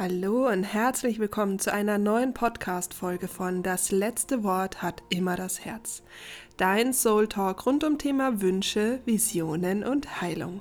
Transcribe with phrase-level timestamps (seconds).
[0.00, 5.64] Hallo und herzlich willkommen zu einer neuen Podcast-Folge von Das letzte Wort hat immer das
[5.64, 6.04] Herz.
[6.56, 10.60] Dein Soul Talk rund um Thema Wünsche, Visionen und Heilung.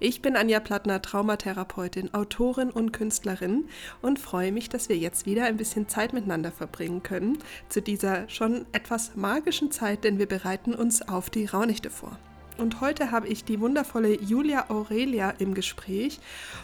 [0.00, 3.70] Ich bin Anja Plattner, Traumatherapeutin, Autorin und Künstlerin
[4.02, 7.38] und freue mich, dass wir jetzt wieder ein bisschen Zeit miteinander verbringen können
[7.70, 12.18] zu dieser schon etwas magischen Zeit, denn wir bereiten uns auf die Raunichte vor.
[12.56, 16.20] Und heute habe ich die wundervolle Julia Aurelia im Gespräch.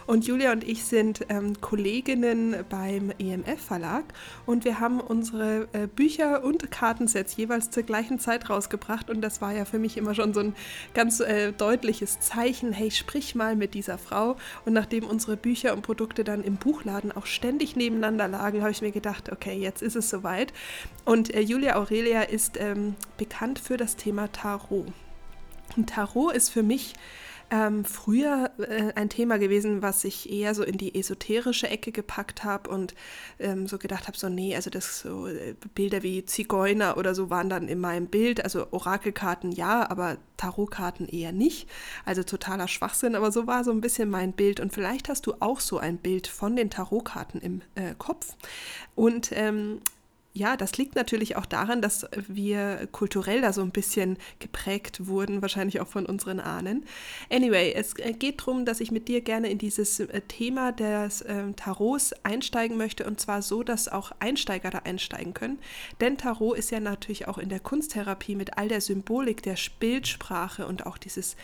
[0.06, 4.04] Und Julia und ich sind ähm, Kolleginnen beim EMF Verlag.
[4.46, 9.10] Und wir haben unsere äh, Bücher und Kartensets jeweils zur gleichen Zeit rausgebracht.
[9.10, 10.54] Und das war ja für mich immer schon so ein
[10.94, 12.72] ganz äh, deutliches Zeichen.
[12.72, 14.36] Hey, sprich mal mit dieser Frau.
[14.64, 18.80] Und nachdem unsere Bücher und Produkte dann im Buchladen auch ständig nebeneinander lagen, habe ich
[18.80, 20.52] mir gedacht, okay, jetzt ist es soweit.
[21.04, 24.86] Und äh, Julia Aurelia ist ähm, bekannt für das Thema Tarot.
[25.86, 26.94] Tarot ist für mich
[27.50, 32.44] ähm, früher äh, ein Thema gewesen, was ich eher so in die esoterische Ecke gepackt
[32.44, 32.94] habe und
[33.40, 37.28] ähm, so gedacht habe, so nee, also das so äh, Bilder wie Zigeuner oder so
[37.28, 41.68] waren dann in meinem Bild, also Orakelkarten ja, aber Tarotkarten eher nicht,
[42.04, 44.60] also totaler Schwachsinn, aber so war so ein bisschen mein Bild.
[44.60, 48.36] Und vielleicht hast du auch so ein Bild von den Tarotkarten im äh, Kopf.
[48.94, 49.80] Und ähm,
[50.32, 55.42] ja, das liegt natürlich auch daran, dass wir kulturell da so ein bisschen geprägt wurden,
[55.42, 56.84] wahrscheinlich auch von unseren Ahnen.
[57.30, 61.22] Anyway, es äh, geht darum, dass ich mit dir gerne in dieses äh, Thema des
[61.22, 65.58] äh, Tarots einsteigen möchte und zwar so, dass auch Einsteiger da einsteigen können.
[66.00, 70.64] Denn Tarot ist ja natürlich auch in der Kunsttherapie mit all der Symbolik der Bildsprache
[70.66, 71.34] und auch dieses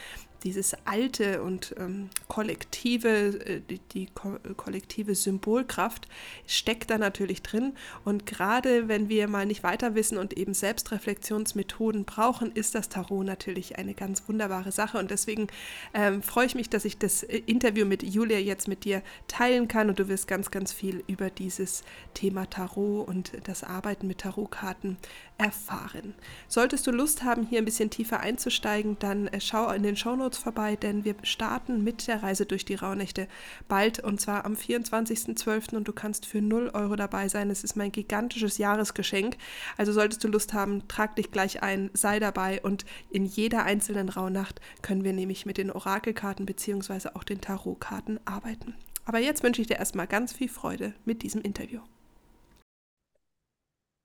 [0.46, 6.06] dieses alte und ähm, kollektive, äh, die, die ko kollektive Symbolkraft
[6.46, 7.74] steckt da natürlich drin.
[8.04, 13.26] Und gerade wenn wir mal nicht weiter wissen und eben Selbstreflexionsmethoden brauchen, ist das Tarot
[13.26, 14.98] natürlich eine ganz wunderbare Sache.
[14.98, 15.48] Und deswegen
[15.92, 19.66] ähm, freue ich mich, dass ich das äh, Interview mit Julia jetzt mit dir teilen
[19.66, 21.82] kann und du wirst ganz, ganz viel über dieses
[22.14, 24.96] Thema Tarot und das Arbeiten mit Tarotkarten
[25.38, 26.14] erfahren.
[26.48, 30.38] Solltest du Lust haben, hier ein bisschen tiefer einzusteigen, dann äh, schau in den Shownotes
[30.38, 33.28] vorbei, denn wir starten mit der Reise durch die Rauhnächte
[33.68, 35.76] bald und zwar am 24.12.
[35.76, 37.50] und du kannst für 0 Euro dabei sein.
[37.50, 39.36] Es ist mein gigantisches Jahresgeschenk.
[39.76, 44.08] Also solltest du Lust haben, trag dich gleich ein, sei dabei und in jeder einzelnen
[44.08, 47.10] Rauhnacht können wir nämlich mit den Orakelkarten bzw.
[47.14, 48.74] auch den Tarotkarten arbeiten.
[49.04, 51.80] Aber jetzt wünsche ich dir erstmal ganz viel Freude mit diesem Interview.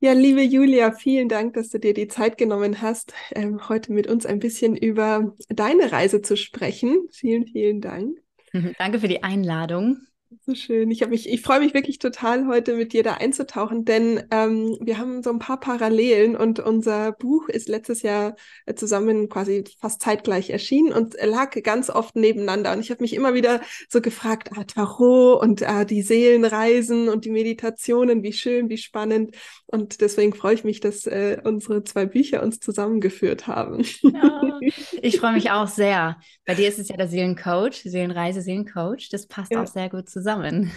[0.03, 4.07] Ja, liebe Julia, vielen Dank, dass du dir die Zeit genommen hast, ähm, heute mit
[4.07, 7.07] uns ein bisschen über deine Reise zu sprechen.
[7.11, 8.17] Vielen, vielen Dank.
[8.79, 9.99] Danke für die Einladung.
[10.39, 10.89] So schön.
[10.91, 14.97] Ich mich, ich freue mich wirklich total, heute mit dir da einzutauchen, denn ähm, wir
[14.97, 20.01] haben so ein paar Parallelen und unser Buch ist letztes Jahr äh, zusammen quasi fast
[20.01, 22.71] zeitgleich erschienen und lag ganz oft nebeneinander.
[22.71, 23.59] Und ich habe mich immer wieder
[23.89, 29.35] so gefragt, ah, Tarot und ah, die Seelenreisen und die Meditationen, wie schön, wie spannend.
[29.65, 33.83] Und deswegen freue ich mich, dass äh, unsere zwei Bücher uns zusammengeführt haben.
[34.01, 34.59] Ja,
[35.01, 36.17] ich freue mich auch sehr.
[36.45, 39.09] Bei dir ist es ja der Seelencoach, Seelenreise, Seelencoach.
[39.11, 39.61] Das passt ja.
[39.61, 40.71] auch sehr gut zusammen zusammen.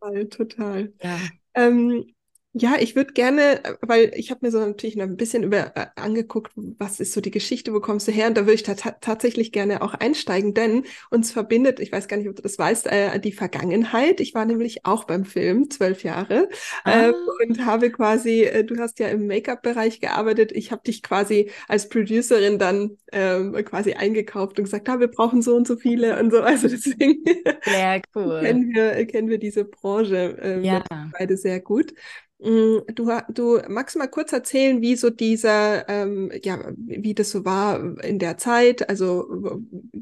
[0.00, 0.92] Total, total.
[1.02, 1.28] Ja.
[1.54, 2.14] Ähm,
[2.52, 5.76] ja, ich würde gerne, äh, weil ich habe mir so natürlich noch ein bisschen über
[5.76, 8.26] äh, angeguckt, was ist so die Geschichte, wo kommst du her?
[8.26, 12.16] Und da würde ich ta tatsächlich gerne auch einsteigen, denn uns verbindet, ich weiß gar
[12.16, 14.20] nicht, ob du das weißt, äh, die Vergangenheit.
[14.20, 16.48] Ich war nämlich auch beim Film zwölf Jahre
[16.84, 17.12] äh, ah.
[17.40, 21.88] und habe quasi, äh, du hast ja im Make-up-Bereich gearbeitet, ich habe dich quasi als
[21.88, 26.32] Producerin dann ähm, quasi eingekauft und gesagt, ah, wir brauchen so und so viele und
[26.32, 26.40] so.
[26.50, 27.22] Also deswegen
[27.62, 28.40] sehr cool.
[28.42, 30.82] kennen, wir, kennen wir diese Branche äh, ja.
[31.16, 31.94] beide sehr gut.
[32.42, 37.44] Mm, du, du magst mal kurz erzählen, wie so dieser, ähm, ja, wie das so
[37.44, 38.88] war in der Zeit.
[38.88, 39.26] Also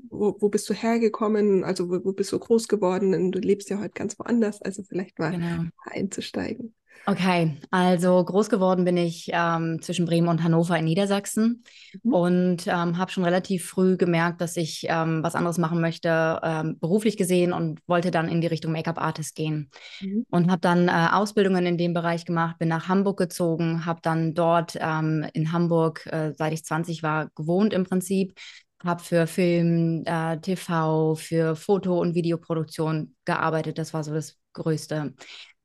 [0.09, 1.65] wo, wo bist du hergekommen?
[1.65, 3.32] Also wo, wo bist du groß geworden?
[3.32, 4.62] du lebst ja heute ganz woanders.
[4.62, 5.65] Also vielleicht mal genau.
[5.84, 6.75] einzusteigen.
[7.08, 11.64] Okay, also groß geworden bin ich ähm, zwischen Bremen und Hannover in Niedersachsen
[12.02, 12.12] mhm.
[12.12, 16.78] und ähm, habe schon relativ früh gemerkt, dass ich ähm, was anderes machen möchte, ähm,
[16.78, 19.70] beruflich gesehen und wollte dann in die Richtung Make-up-Artist gehen.
[20.02, 20.26] Mhm.
[20.28, 24.34] Und habe dann äh, Ausbildungen in dem Bereich gemacht, bin nach Hamburg gezogen, habe dann
[24.34, 28.38] dort ähm, in Hamburg, äh, seit ich 20 war, gewohnt im Prinzip,
[28.84, 33.78] habe für Film, äh, TV, für Foto- und Videoproduktion gearbeitet.
[33.78, 35.15] Das war so das Größte.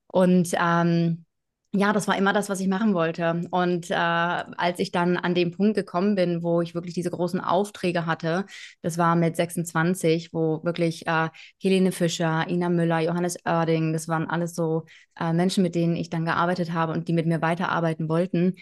[0.08, 1.26] Und ähm,
[1.76, 3.42] ja, das war immer das, was ich machen wollte.
[3.50, 7.40] Und äh, als ich dann an dem Punkt gekommen bin, wo ich wirklich diese großen
[7.42, 8.46] Aufträge hatte,
[8.84, 11.30] das war mit 26, wo wirklich äh,
[11.60, 14.86] Helene Fischer, Ina Müller, Johannes Oerding, das waren alles so
[15.20, 18.56] äh, Menschen, mit denen ich dann gearbeitet habe und die mit mir weiterarbeiten wollten.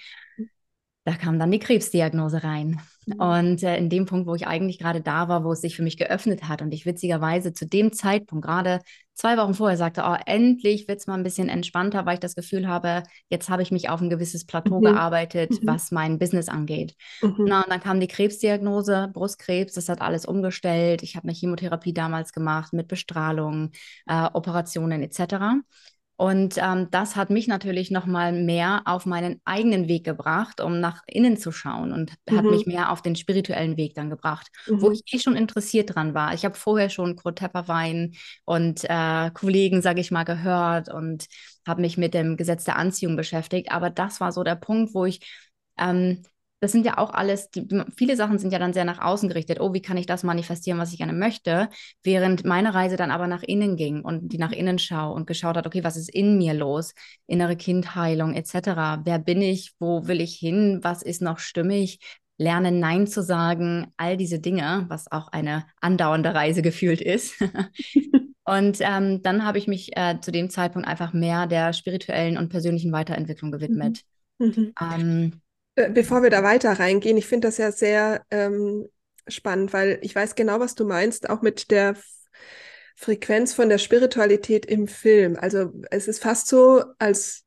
[1.03, 2.79] Da kam dann die Krebsdiagnose rein.
[3.07, 3.19] Mhm.
[3.19, 5.83] Und äh, in dem Punkt, wo ich eigentlich gerade da war, wo es sich für
[5.83, 8.79] mich geöffnet hat und ich witzigerweise zu dem Zeitpunkt gerade
[9.13, 12.35] zwei Wochen vorher sagte, oh, endlich wird es mal ein bisschen entspannter, weil ich das
[12.35, 14.85] Gefühl habe, jetzt habe ich mich auf ein gewisses Plateau mhm.
[14.85, 15.67] gearbeitet, mhm.
[15.67, 16.95] was mein Business angeht.
[17.21, 17.45] Mhm.
[17.47, 21.03] Na, und dann kam die Krebsdiagnose, Brustkrebs, das hat alles umgestellt.
[21.03, 23.71] Ich habe eine Chemotherapie damals gemacht mit Bestrahlung,
[24.07, 25.61] äh, Operationen etc.
[26.21, 30.79] Und ähm, das hat mich natürlich noch mal mehr auf meinen eigenen Weg gebracht, um
[30.79, 32.37] nach innen zu schauen und mhm.
[32.37, 34.83] hat mich mehr auf den spirituellen Weg dann gebracht, mhm.
[34.83, 36.35] wo ich eh schon interessiert dran war.
[36.35, 38.13] Ich habe vorher schon Kurt Tepperwein
[38.45, 41.25] und äh, Kollegen, sage ich mal, gehört und
[41.67, 43.71] habe mich mit dem Gesetz der Anziehung beschäftigt.
[43.71, 45.21] Aber das war so der Punkt, wo ich
[45.79, 46.21] ähm,
[46.61, 47.67] das sind ja auch alles, die,
[47.97, 49.59] viele Sachen sind ja dann sehr nach außen gerichtet.
[49.59, 51.69] Oh, wie kann ich das manifestieren, was ich gerne möchte?
[52.03, 55.57] Während meine Reise dann aber nach innen ging und die nach innen schau und geschaut
[55.57, 56.93] hat, okay, was ist in mir los?
[57.25, 59.01] Innere Kindheilung etc.
[59.03, 59.73] Wer bin ich?
[59.79, 60.79] Wo will ich hin?
[60.83, 61.99] Was ist noch stimmig?
[62.37, 67.35] Lernen, Nein zu sagen, all diese Dinge, was auch eine andauernde Reise gefühlt ist.
[68.45, 72.49] und ähm, dann habe ich mich äh, zu dem Zeitpunkt einfach mehr der spirituellen und
[72.49, 74.01] persönlichen Weiterentwicklung gewidmet.
[74.37, 74.47] Mhm.
[74.47, 74.73] Mhm.
[74.79, 75.37] Ähm, äh,
[75.75, 78.87] bevor wir da weiter reingehen, ich finde das ja sehr ähm,
[79.27, 81.95] spannend, weil ich weiß genau, was du meinst, auch mit der
[82.95, 85.37] Frequenz von der Spiritualität im Film.
[85.39, 87.43] Also es ist fast so, als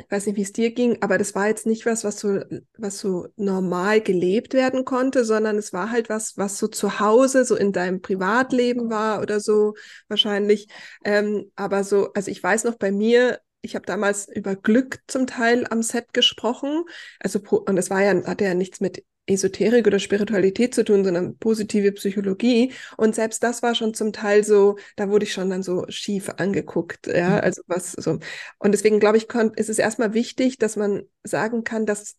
[0.00, 2.40] ich weiß nicht, wie es dir ging, aber das war jetzt nicht was, was so,
[2.76, 7.44] was so normal gelebt werden konnte, sondern es war halt was, was so zu Hause,
[7.44, 9.74] so in deinem Privatleben war oder so
[10.06, 10.68] wahrscheinlich.
[11.04, 15.26] Ähm, aber so, also ich weiß noch bei mir, ich habe damals über Glück zum
[15.26, 16.84] Teil am Set gesprochen.
[17.20, 21.36] Also, und das war ja, hatte ja nichts mit Esoterik oder Spiritualität zu tun, sondern
[21.36, 22.72] positive Psychologie.
[22.96, 26.30] Und selbst das war schon zum Teil so, da wurde ich schon dann so schief
[26.38, 27.06] angeguckt.
[27.06, 27.40] Ja, mhm.
[27.40, 28.18] also was so.
[28.58, 32.16] Und deswegen glaube ich, ist es erstmal wichtig, dass man sagen kann, dass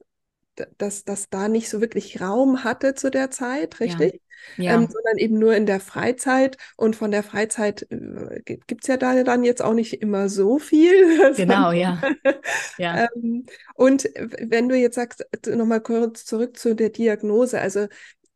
[0.77, 4.13] dass das da nicht so wirklich Raum hatte zu der Zeit, richtig?
[4.13, 4.19] Ja.
[4.57, 4.73] Ja.
[4.73, 6.57] Ähm, sondern eben nur in der Freizeit.
[6.75, 10.59] Und von der Freizeit äh, gibt es ja da dann jetzt auch nicht immer so
[10.59, 10.89] viel.
[11.35, 12.01] Genau, ja.
[12.77, 13.07] ja.
[13.15, 13.45] ähm,
[13.75, 14.09] und
[14.39, 17.87] wenn du jetzt sagst, nochmal kurz zurück zu der Diagnose, also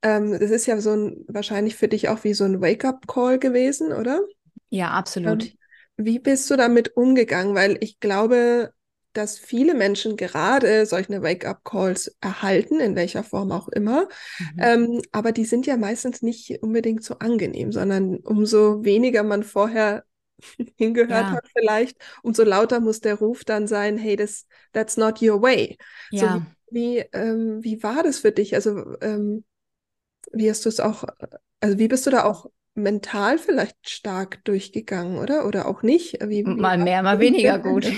[0.02, 3.92] ähm, das ist ja so ein, wahrscheinlich für dich auch wie so ein Wake-up-Call gewesen,
[3.94, 4.22] oder?
[4.70, 5.44] Ja, absolut.
[5.46, 5.52] Ähm,
[5.98, 7.56] wie bist du damit umgegangen?
[7.56, 8.74] Weil ich glaube,
[9.14, 14.10] dass viele Menschen gerade solche Wake-up-Calls erhalten, in welcher Form auch immer.
[14.40, 14.60] Mhm.
[14.60, 20.04] Ähm, aber die sind ja meistens nicht unbedingt so angenehm, sondern umso weniger man vorher
[20.76, 21.32] hingehört ja.
[21.32, 25.78] hat vielleicht, umso lauter muss der Ruf dann sein, hey, das, that's not your way.
[26.12, 26.20] Ja.
[26.20, 28.56] So, wie, wie, ähm, wie war das für dich?
[28.56, 29.44] Also ähm,
[30.32, 31.04] wie hast du es auch,
[31.60, 35.46] also wie bist du da auch mental vielleicht stark durchgegangen, oder?
[35.46, 36.14] Oder auch nicht?
[36.22, 37.92] Wie, wie mal mehr, mal weniger gut.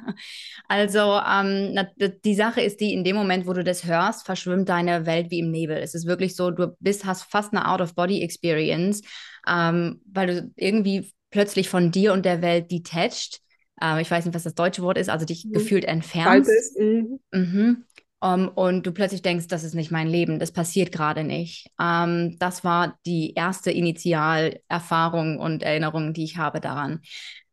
[0.68, 1.78] also ähm,
[2.24, 5.40] die Sache ist die, in dem Moment, wo du das hörst, verschwimmt deine Welt wie
[5.40, 5.76] im Nebel.
[5.76, 9.02] Es ist wirklich so, du bist, hast fast eine Out-of-Body-Experience,
[9.48, 13.42] ähm, weil du irgendwie plötzlich von dir und der Welt detached
[13.82, 15.52] äh, ich weiß nicht, was das deutsche Wort ist, also dich mhm.
[15.52, 16.78] gefühlt entfernst.
[16.78, 17.18] Mhm.
[17.32, 17.84] Mhm.
[18.22, 21.66] Um, ähm, und du plötzlich denkst, das ist nicht mein Leben, das passiert gerade nicht.
[21.76, 27.00] Um, ähm, das war die erste Initialerfahrung und Erinnerung, die ich habe daran.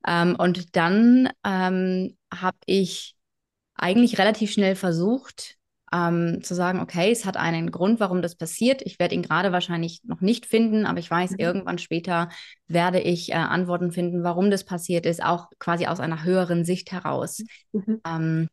[0.06, 3.16] Um, ähm, und dann habe ich
[3.76, 5.56] eigentlich relativ schnell versucht,
[5.92, 8.84] zu sagen, okay, es hat einen Grund, warum das passiert.
[8.84, 11.40] Ich werde ihn gerade wahrscheinlich noch nicht finden, aber ich weiß, mhm.
[11.40, 12.30] irgendwann später
[12.68, 16.92] werde ich äh, Antworten finden, warum das passiert ist, auch quasi aus einer höheren Sicht
[16.92, 17.42] heraus.
[17.72, 18.50] Mhm.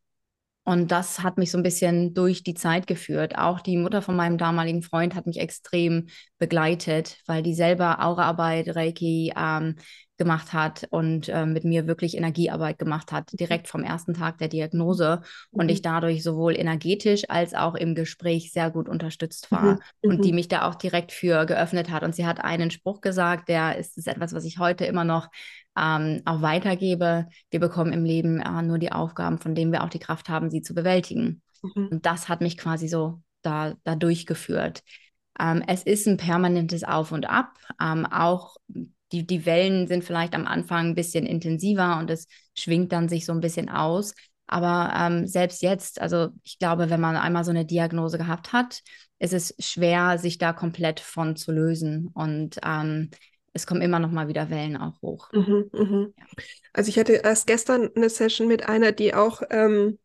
[0.66, 3.38] Und das hat mich so ein bisschen durch die Zeit geführt.
[3.38, 6.08] Auch die Mutter von meinem damaligen Freund hat mich extrem
[6.38, 9.76] begleitet, weil die selber Auraarbeit, Reiki ähm,
[10.18, 14.48] gemacht hat und äh, mit mir wirklich Energiearbeit gemacht hat, direkt vom ersten Tag der
[14.48, 15.20] Diagnose.
[15.52, 15.70] Und mhm.
[15.70, 19.78] ich dadurch sowohl energetisch als auch im Gespräch sehr gut unterstützt war mhm.
[20.02, 20.34] und die mhm.
[20.34, 22.02] mich da auch direkt für geöffnet hat.
[22.02, 25.28] Und sie hat einen Spruch gesagt, der ist, ist etwas, was ich heute immer noch
[25.78, 27.28] ähm, auch weitergebe.
[27.50, 30.50] Wir bekommen im Leben äh, nur die Aufgaben, von denen wir auch die Kraft haben,
[30.50, 31.42] sie zu bewältigen.
[31.62, 31.88] Mhm.
[31.88, 34.82] Und das hat mich quasi so da, da durchgeführt.
[35.38, 37.58] Ähm, es ist ein permanentes Auf und Ab.
[37.80, 38.56] Ähm, auch
[39.12, 43.24] die, die Wellen sind vielleicht am Anfang ein bisschen intensiver und es schwingt dann sich
[43.24, 44.14] so ein bisschen aus.
[44.48, 48.80] Aber ähm, selbst jetzt, also ich glaube, wenn man einmal so eine Diagnose gehabt hat,
[49.18, 52.08] ist es schwer, sich da komplett von zu lösen.
[52.14, 53.10] Und ähm,
[53.56, 55.28] es kommen immer noch mal wieder Wellen auch hoch.
[55.32, 56.08] Mhm, mh.
[56.16, 56.24] ja.
[56.72, 59.98] Also ich hatte erst gestern eine Session mit einer, die auch ähm,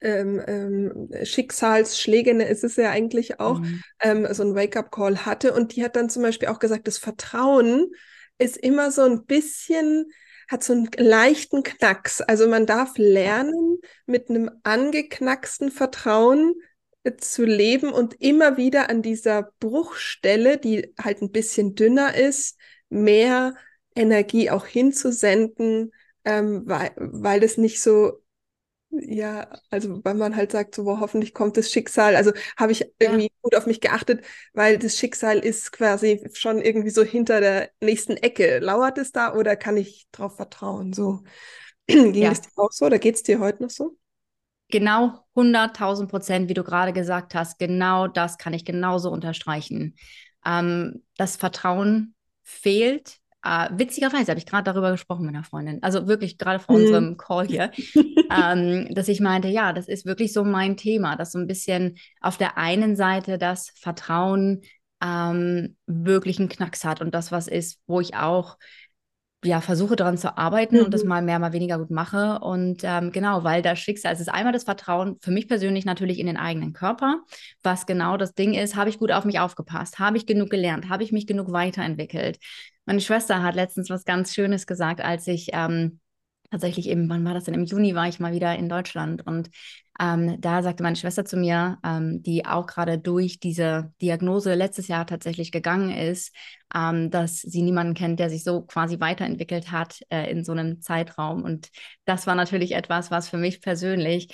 [0.00, 3.82] ähm, ähm, Schicksalsschläge, ne, ist es ja eigentlich auch, mhm.
[4.00, 5.52] ähm, so ein Wake-up-Call hatte.
[5.52, 7.90] Und die hat dann zum Beispiel auch gesagt, das Vertrauen
[8.38, 10.06] ist immer so ein bisschen,
[10.48, 12.20] hat so einen leichten Knacks.
[12.20, 16.54] Also man darf lernen, mit einem angeknacksten Vertrauen
[17.16, 22.56] zu leben und immer wieder an dieser Bruchstelle, die halt ein bisschen dünner ist,
[22.88, 23.54] mehr
[23.94, 25.92] Energie auch hinzusenden,
[26.24, 28.22] ähm, weil, weil es nicht so
[28.90, 32.16] ja, also weil man halt sagt, so, wo hoffentlich kommt das Schicksal.
[32.16, 33.30] Also habe ich irgendwie ja.
[33.42, 34.24] gut auf mich geachtet,
[34.54, 38.60] weil das Schicksal ist quasi schon irgendwie so hinter der nächsten Ecke.
[38.60, 40.92] Lauert es da oder kann ich drauf vertrauen?
[40.92, 41.22] So
[41.86, 42.32] ging ja.
[42.32, 43.96] es dir auch so oder geht es dir heute noch so?
[44.70, 47.58] Genau 100.000 Prozent, wie du gerade gesagt hast.
[47.58, 49.96] Genau das kann ich genauso unterstreichen.
[50.44, 56.08] Ähm, das Vertrauen fehlt äh, witzigerweise habe ich gerade darüber gesprochen mit einer Freundin, also
[56.08, 56.82] wirklich gerade vor mhm.
[56.82, 57.70] unserem Call hier,
[58.30, 61.98] ähm, dass ich meinte, ja, das ist wirklich so mein Thema, dass so ein bisschen
[62.20, 64.62] auf der einen Seite das Vertrauen
[65.00, 68.58] ähm, wirklich einen Knacks hat und das was ist, wo ich auch
[69.44, 70.84] ja, versuche daran zu arbeiten mhm.
[70.86, 71.08] und das mhm.
[71.10, 72.40] mal mehr, mal weniger gut mache.
[72.40, 76.18] Und ähm, genau, weil das Schicksal, es ist einmal das Vertrauen für mich persönlich natürlich
[76.18, 77.22] in den eigenen Körper,
[77.62, 80.88] was genau das Ding ist, habe ich gut auf mich aufgepasst, habe ich genug gelernt,
[80.88, 82.38] habe ich mich genug weiterentwickelt.
[82.84, 86.00] Meine Schwester hat letztens was ganz Schönes gesagt, als ich ähm,
[86.50, 87.54] tatsächlich eben, wann war das denn?
[87.54, 89.50] Im Juni war ich mal wieder in Deutschland und
[90.00, 94.88] ähm, da sagte meine Schwester zu mir, ähm, die auch gerade durch diese Diagnose letztes
[94.88, 96.34] Jahr tatsächlich gegangen ist,
[96.74, 100.80] ähm, dass sie niemanden kennt, der sich so quasi weiterentwickelt hat äh, in so einem
[100.82, 101.42] Zeitraum.
[101.42, 101.70] Und
[102.04, 104.28] das war natürlich etwas, was für mich persönlich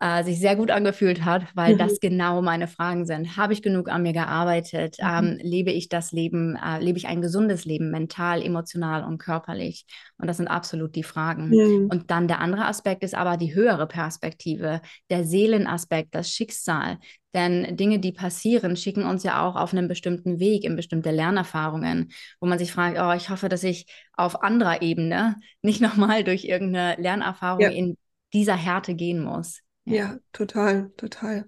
[0.00, 1.78] äh, sich sehr gut angefühlt hat, weil mhm.
[1.78, 3.36] das genau meine Fragen sind.
[3.36, 4.96] Habe ich genug an mir gearbeitet?
[5.00, 5.08] Mhm.
[5.08, 9.86] Ähm, lebe ich das Leben, äh, lebe ich ein gesundes Leben, mental, emotional und körperlich?
[10.16, 11.48] Und das sind absolut die Fragen.
[11.48, 11.88] Mhm.
[11.90, 16.98] Und dann der andere Aspekt ist aber die höhere Perspektive, der Seelenaspekt, das Schicksal.
[17.34, 22.10] Denn Dinge, die passieren, schicken uns ja auch auf einen bestimmten Weg, in bestimmte Lernerfahrungen,
[22.40, 26.44] wo man sich fragt, oh, ich hoffe, dass ich auf anderer Ebene nicht nochmal durch
[26.44, 27.70] irgendeine Lernerfahrung ja.
[27.70, 27.96] in
[28.32, 29.60] dieser Härte gehen muss.
[29.90, 31.46] Ja, total, total.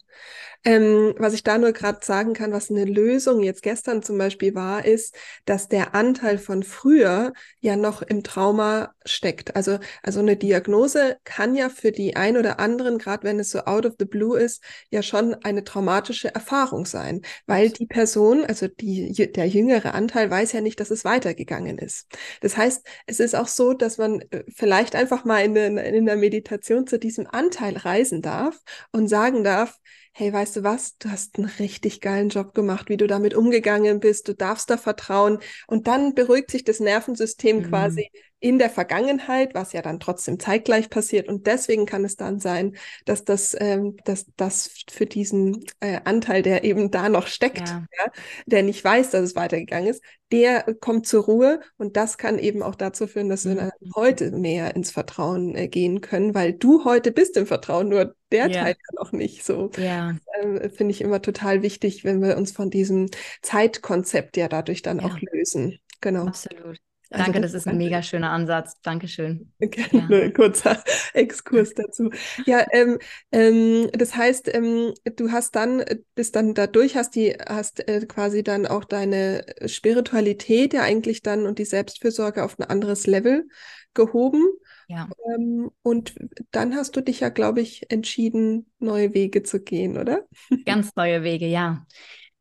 [0.64, 4.54] Ähm, was ich da nur gerade sagen kann, was eine Lösung jetzt gestern zum Beispiel
[4.54, 9.56] war, ist, dass der Anteil von früher ja noch im Trauma steckt.
[9.56, 13.60] Also, also eine Diagnose kann ja für die ein oder anderen, gerade wenn es so
[13.60, 18.68] out of the blue ist, ja schon eine traumatische Erfahrung sein, weil die Person, also
[18.68, 22.06] die, der jüngere Anteil weiß ja nicht, dass es weitergegangen ist.
[22.40, 26.16] Das heißt, es ist auch so, dass man äh, vielleicht einfach mal in, in der
[26.16, 28.58] Meditation zu diesem Anteil reisen darf darf
[28.92, 29.76] und sagen darf,
[30.12, 34.00] hey, weißt du was, du hast einen richtig geilen Job gemacht, wie du damit umgegangen
[34.00, 35.38] bist, du darfst da vertrauen.
[35.66, 37.68] Und dann beruhigt sich das Nervensystem mhm.
[37.68, 38.10] quasi
[38.40, 42.76] in der Vergangenheit, was ja dann trotzdem zeitgleich passiert und deswegen kann es dann sein,
[43.04, 47.84] dass das, ähm, dass das für diesen äh, Anteil, der eben da noch steckt, ja.
[47.98, 48.10] Ja,
[48.46, 52.62] der nicht weiß, dass es weitergegangen ist, der kommt zur Ruhe und das kann eben
[52.62, 53.56] auch dazu führen, dass mhm.
[53.56, 58.14] wir heute mehr ins Vertrauen äh, gehen können, weil du heute bist im Vertrauen, nur
[58.32, 58.62] der ja.
[58.62, 59.70] Teil ja noch nicht so.
[59.76, 60.16] Ja.
[60.40, 63.08] Ähm, Finde ich immer total wichtig, wenn wir uns von diesem
[63.42, 65.78] Zeitkonzept ja dadurch dann auch lösen.
[66.00, 66.26] Genau.
[66.26, 66.80] Absolut.
[67.12, 68.80] Also Danke, das, das ist ein mega schöner Ansatz.
[68.82, 69.52] Dankeschön.
[69.58, 70.30] Gerne, ja.
[70.30, 72.10] kurzer Exkurs dazu.
[72.46, 72.98] Ja, ähm,
[73.32, 78.44] ähm, das heißt, ähm, du hast dann, bist dann dadurch, hast die, hast äh, quasi
[78.44, 83.48] dann auch deine Spiritualität ja eigentlich dann und die Selbstfürsorge auf ein anderes Level
[83.92, 84.44] gehoben.
[84.86, 85.08] Ja.
[85.34, 86.14] Ähm, und
[86.52, 90.26] dann hast du dich ja, glaube ich, entschieden, neue Wege zu gehen, oder?
[90.64, 91.86] Ganz neue Wege, ja.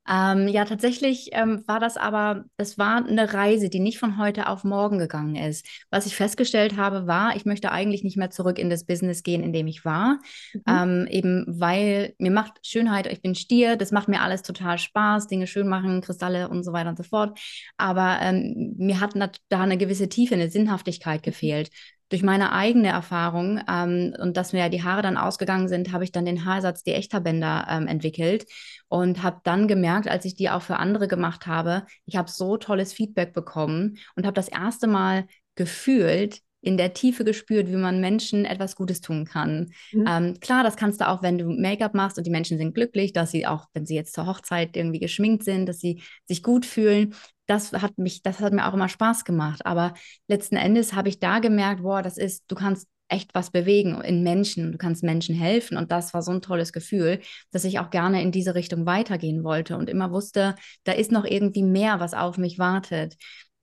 [0.10, 4.48] Ähm, ja, tatsächlich ähm, war das aber, es war eine Reise, die nicht von heute
[4.48, 5.68] auf morgen gegangen ist.
[5.92, 9.44] Was ich festgestellt habe, war, ich möchte eigentlich nicht mehr zurück in das Business gehen,
[9.44, 10.20] in dem ich war.
[10.54, 10.62] Mhm.
[10.68, 15.28] Ähm, eben weil mir macht Schönheit, ich bin Stier, das macht mir alles total Spaß,
[15.28, 17.40] Dinge schön machen, Kristalle und so weiter und so fort.
[17.78, 19.14] Aber ähm, mir hat
[19.50, 21.26] da eine gewisse Tiefe, eine Sinnhaftigkeit mhm.
[21.26, 21.70] gefehlt
[22.10, 26.04] durch meine eigene Erfahrung ähm, und dass mir ja die Haare dann ausgegangen sind, habe
[26.04, 28.46] ich dann den Haarsatz, die Echterbänder ähm, entwickelt
[28.88, 32.58] und habe dann gemerkt, als ich die auch für andere gemacht habe, ich habe so
[32.58, 35.26] tolles Feedback bekommen und habe das erste Mal
[35.56, 39.72] gefühlt, in der Tiefe gespürt, wie man Menschen etwas Gutes tun kann.
[39.92, 40.06] Mhm.
[40.08, 43.14] Ähm, klar, das kannst du auch, wenn du Make-up machst und die Menschen sind glücklich,
[43.14, 46.66] dass sie auch, wenn sie jetzt zur Hochzeit irgendwie geschminkt sind, dass sie sich gut
[46.66, 47.16] fühlen.
[47.50, 49.66] Das hat mich, das hat mir auch immer Spaß gemacht.
[49.66, 49.94] Aber
[50.28, 54.22] letzten Endes habe ich da gemerkt, boah, das ist, du kannst echt was bewegen in
[54.22, 55.76] Menschen, du kannst Menschen helfen.
[55.78, 59.44] Und das war so ein tolles Gefühl, dass ich auch gerne in diese Richtung weitergehen
[59.44, 63.16] wollte und immer wusste, da ist noch irgendwie mehr, was auf mich wartet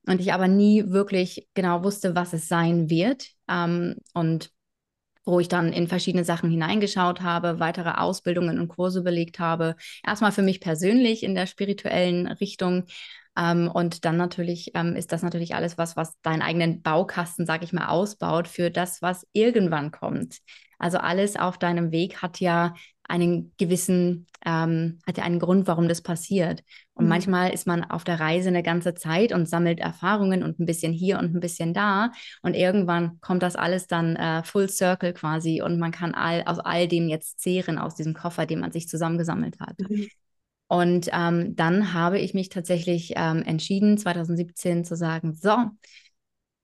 [0.06, 3.28] und ich aber nie wirklich genau wusste, was es sein wird.
[3.48, 4.50] Ähm, und
[5.26, 9.74] wo ich dann in verschiedene Sachen hineingeschaut habe, weitere Ausbildungen und Kurse belegt habe.
[10.06, 12.84] Erstmal für mich persönlich in der spirituellen Richtung.
[13.36, 17.62] Ähm, und dann natürlich ähm, ist das natürlich alles was, was deinen eigenen Baukasten, sag
[17.62, 20.38] ich mal, ausbaut für das, was irgendwann kommt.
[20.78, 22.74] Also alles auf deinem Weg hat ja
[23.08, 26.62] einen gewissen, ähm, hat ja einen Grund, warum das passiert.
[26.94, 27.10] Und mhm.
[27.10, 30.92] manchmal ist man auf der Reise eine ganze Zeit und sammelt Erfahrungen und ein bisschen
[30.92, 32.10] hier und ein bisschen da.
[32.42, 36.58] Und irgendwann kommt das alles dann äh, full circle quasi und man kann all, aus
[36.58, 39.78] all dem jetzt zehren, aus diesem Koffer, den man sich zusammengesammelt hat.
[39.78, 40.08] Mhm.
[40.68, 45.56] Und ähm, dann habe ich mich tatsächlich ähm, entschieden, 2017 zu sagen, so,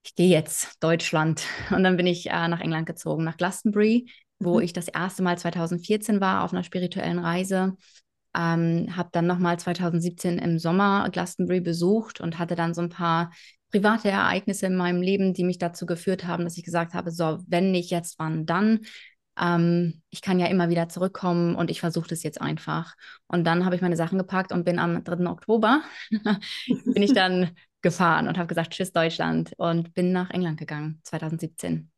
[0.05, 1.43] ich gehe jetzt Deutschland.
[1.71, 4.63] Und dann bin ich äh, nach England gezogen, nach Glastonbury, wo mhm.
[4.63, 7.77] ich das erste Mal 2014 war auf einer spirituellen Reise.
[8.35, 13.31] Ähm, habe dann nochmal 2017 im Sommer Glastonbury besucht und hatte dann so ein paar
[13.71, 17.39] private Ereignisse in meinem Leben, die mich dazu geführt haben, dass ich gesagt habe, so,
[17.47, 18.81] wenn nicht jetzt, wann dann?
[19.39, 22.95] Ähm, ich kann ja immer wieder zurückkommen und ich versuche das jetzt einfach.
[23.29, 25.27] Und dann habe ich meine Sachen gepackt und bin am 3.
[25.27, 25.83] Oktober,
[26.85, 27.51] bin ich dann
[27.83, 31.91] gefahren und habe gesagt, tschüss Deutschland und bin nach England gegangen, 2017.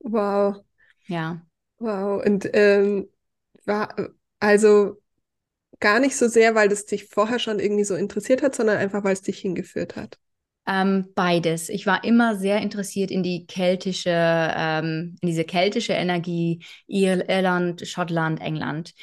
[0.00, 0.64] Wow.
[1.06, 1.40] Ja.
[1.78, 2.22] Wow.
[2.24, 3.08] Und ähm,
[3.64, 3.94] war
[4.40, 5.00] also
[5.80, 9.04] gar nicht so sehr, weil das dich vorher schon irgendwie so interessiert hat, sondern einfach,
[9.04, 10.18] weil es dich hingeführt hat.
[10.64, 11.68] Ähm, beides.
[11.68, 17.86] Ich war immer sehr interessiert in die keltische, ähm, in diese keltische Energie, Ir Irland,
[17.86, 18.94] Schottland, England.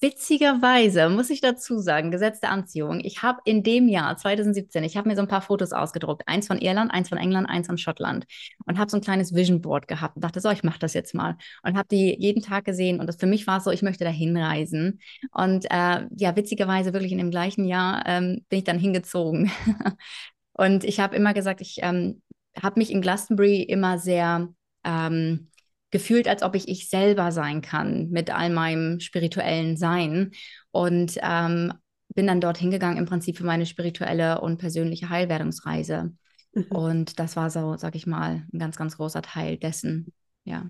[0.00, 3.00] Witzigerweise muss ich dazu sagen, gesetzte Anziehung.
[3.00, 6.46] Ich habe in dem Jahr 2017, ich habe mir so ein paar Fotos ausgedruckt, eins
[6.46, 8.24] von Irland, eins von England, eins von Schottland
[8.66, 11.14] und habe so ein kleines Vision Board gehabt und dachte so, ich mache das jetzt
[11.14, 14.04] mal und habe die jeden Tag gesehen und das für mich war so, ich möchte
[14.04, 15.00] dahin reisen
[15.32, 19.50] und äh, ja, witzigerweise wirklich in dem gleichen Jahr ähm, bin ich dann hingezogen.
[20.60, 22.20] Und ich habe immer gesagt, ich ähm,
[22.62, 24.52] habe mich in Glastonbury immer sehr
[24.84, 25.48] ähm,
[25.90, 30.32] gefühlt, als ob ich ich selber sein kann mit all meinem spirituellen Sein.
[30.70, 31.72] Und ähm,
[32.14, 36.12] bin dann dorthin gegangen, im Prinzip für meine spirituelle und persönliche Heilwerdungsreise.
[36.52, 36.64] Mhm.
[36.64, 40.12] Und das war so, sag ich mal, ein ganz, ganz großer Teil dessen.
[40.44, 40.68] Ja.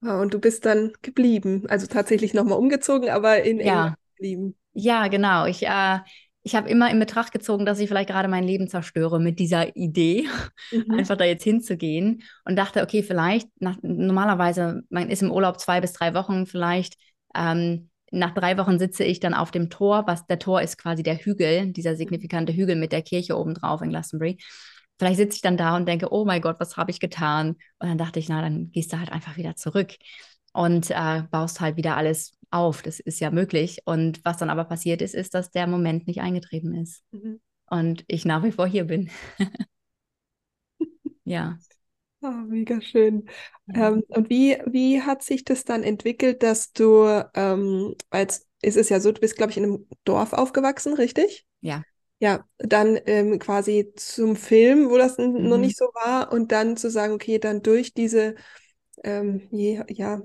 [0.00, 3.64] und du bist dann geblieben, also tatsächlich nochmal umgezogen, aber in ja.
[3.64, 4.56] England geblieben.
[4.74, 5.46] Ja, genau.
[5.46, 5.98] Ich, äh,
[6.46, 9.74] ich habe immer in Betracht gezogen, dass ich vielleicht gerade mein Leben zerstöre mit dieser
[9.76, 10.28] Idee,
[10.72, 10.98] mhm.
[10.98, 15.80] einfach da jetzt hinzugehen und dachte, okay, vielleicht nach, normalerweise, man ist im Urlaub zwei
[15.80, 16.96] bis drei Wochen, vielleicht
[17.34, 21.02] ähm, nach drei Wochen sitze ich dann auf dem Tor, was der Tor ist quasi
[21.02, 24.38] der Hügel, dieser signifikante Hügel mit der Kirche oben drauf in Glastonbury.
[24.98, 27.56] Vielleicht sitze ich dann da und denke, oh mein Gott, was habe ich getan?
[27.78, 29.94] Und dann dachte ich, na, dann gehst du halt einfach wieder zurück
[30.52, 32.82] und äh, baust halt wieder alles auf.
[32.82, 33.82] Das ist ja möglich.
[33.84, 37.02] Und was dann aber passiert ist, ist, dass der Moment nicht eingetreten ist.
[37.12, 37.40] Mhm.
[37.68, 39.10] Und ich nach wie vor hier bin.
[41.24, 41.58] ja.
[42.22, 43.28] Oh, mega schön.
[43.66, 43.88] Ja.
[43.88, 48.88] Ähm, und wie, wie hat sich das dann entwickelt, dass du, ähm, als ist es
[48.88, 51.46] ja so, du bist, glaube ich, in einem Dorf aufgewachsen, richtig?
[51.60, 51.82] Ja.
[52.20, 55.48] Ja, dann ähm, quasi zum Film, wo das mhm.
[55.48, 58.36] noch nicht so war, und dann zu sagen, okay, dann durch diese
[59.02, 60.22] ähm, ja,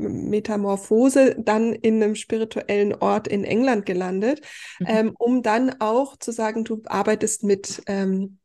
[0.00, 4.40] Metamorphose dann in einem spirituellen Ort in England gelandet,
[4.78, 4.86] mhm.
[4.88, 8.38] ähm, um dann auch zu sagen, du arbeitest mit ähm,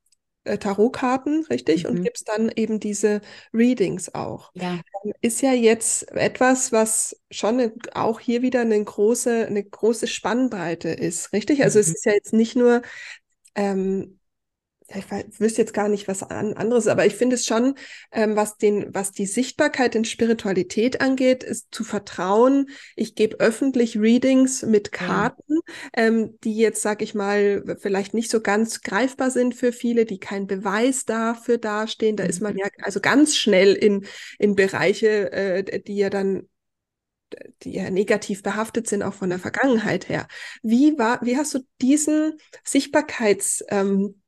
[0.46, 1.84] äh, Tarotkarten, richtig?
[1.84, 1.90] Mhm.
[1.90, 3.22] Und gibst dann eben diese
[3.54, 4.52] Readings auch.
[4.54, 4.80] Ja.
[5.04, 10.90] Ähm, ist ja jetzt etwas, was schon auch hier wieder eine große, eine große Spannbreite
[10.90, 11.64] ist, richtig?
[11.64, 11.82] Also mhm.
[11.82, 12.84] es ist ja jetzt nicht nur
[13.56, 14.20] ähm,
[14.88, 17.76] ich wüsste jetzt gar nicht was an, anderes, aber ich finde es schon,
[18.12, 22.70] ähm, was den, was die Sichtbarkeit in Spiritualität angeht, ist zu vertrauen.
[22.96, 26.04] Ich gebe öffentlich Readings mit Karten, ja.
[26.04, 30.20] ähm, die jetzt, sag ich mal, vielleicht nicht so ganz greifbar sind für viele, die
[30.20, 32.16] kein Beweis dafür dastehen.
[32.16, 32.30] Da mhm.
[32.30, 34.06] ist man ja also ganz schnell in,
[34.38, 36.48] in Bereiche, äh, die ja dann
[37.64, 40.28] die ja negativ behaftet sind, auch von der Vergangenheit her.
[40.62, 44.22] Wie war, wie hast du diesen Sichtbarkeits, ähm,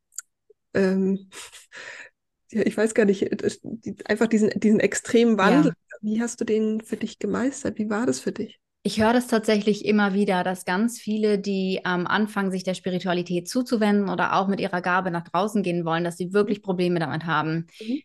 [0.77, 1.29] ähm,
[2.51, 3.59] ja, ich weiß gar nicht, äh,
[4.05, 5.73] einfach diesen, diesen extremen Wandel.
[5.73, 5.97] Ja.
[6.01, 7.77] Wie hast du den für dich gemeistert?
[7.79, 8.59] Wie war das für dich?
[8.83, 13.49] Ich höre das tatsächlich immer wieder, dass ganz viele, die am Anfang sich der Spiritualität
[13.49, 17.25] zuzuwenden oder auch mit ihrer Gabe nach draußen gehen wollen, dass sie wirklich Probleme damit
[17.25, 17.67] haben.
[17.81, 18.01] Mhm.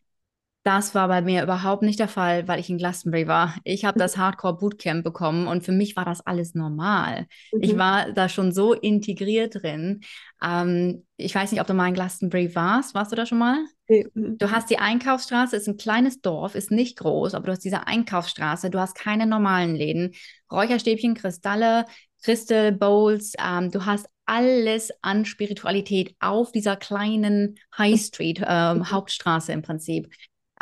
[0.64, 3.56] Das war bei mir überhaupt nicht der Fall, weil ich in Glastonbury war.
[3.64, 7.26] Ich habe das Hardcore Bootcamp bekommen und für mich war das alles normal.
[7.52, 7.62] Mhm.
[7.62, 10.02] Ich war da schon so integriert drin.
[10.42, 12.94] Ähm, ich weiß nicht, ob du mal in Glastonbury warst.
[12.94, 13.58] Warst du da schon mal?
[13.88, 14.38] Mhm.
[14.38, 17.86] Du hast die Einkaufsstraße, ist ein kleines Dorf, ist nicht groß, aber du hast diese
[17.88, 20.12] Einkaufsstraße, du hast keine normalen Läden.
[20.50, 21.86] Räucherstäbchen, Kristalle,
[22.22, 28.90] Crystal Bowls, ähm, du hast alles an Spiritualität auf dieser kleinen High Street, ähm, mhm.
[28.92, 30.08] Hauptstraße im Prinzip.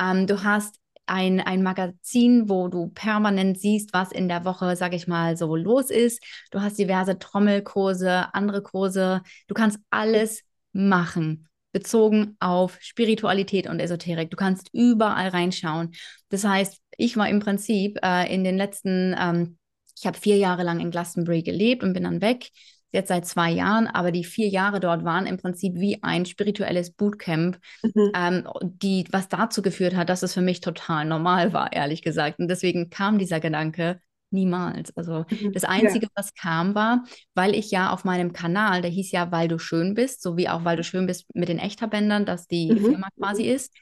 [0.01, 4.95] Ähm, du hast ein, ein Magazin, wo du permanent siehst, was in der Woche, sag
[4.95, 6.23] ich mal, so los ist.
[6.53, 9.23] Du hast diverse Trommelkurse, andere Kurse.
[9.49, 14.31] Du kannst alles machen, bezogen auf Spiritualität und Esoterik.
[14.31, 15.93] Du kannst überall reinschauen.
[16.29, 19.59] Das heißt, ich war im Prinzip äh, in den letzten ähm,
[19.99, 22.51] Ich habe vier Jahre lang in Glastonbury gelebt und bin dann weg
[22.93, 26.93] jetzt seit zwei Jahren, aber die vier Jahre dort waren im Prinzip wie ein spirituelles
[26.93, 28.13] Bootcamp, mhm.
[28.15, 32.39] ähm, die, was dazu geführt hat, dass es für mich total normal war, ehrlich gesagt.
[32.39, 34.01] Und deswegen kam dieser Gedanke,
[34.31, 34.97] niemals.
[34.97, 35.53] Also mhm.
[35.53, 36.13] das Einzige, ja.
[36.15, 39.95] was kam, war, weil ich ja auf meinem Kanal, der hieß ja, weil du schön
[39.95, 42.79] bist, so wie auch, weil du schön bist mit den Echterbändern, dass die mhm.
[42.79, 43.75] Firma quasi ist.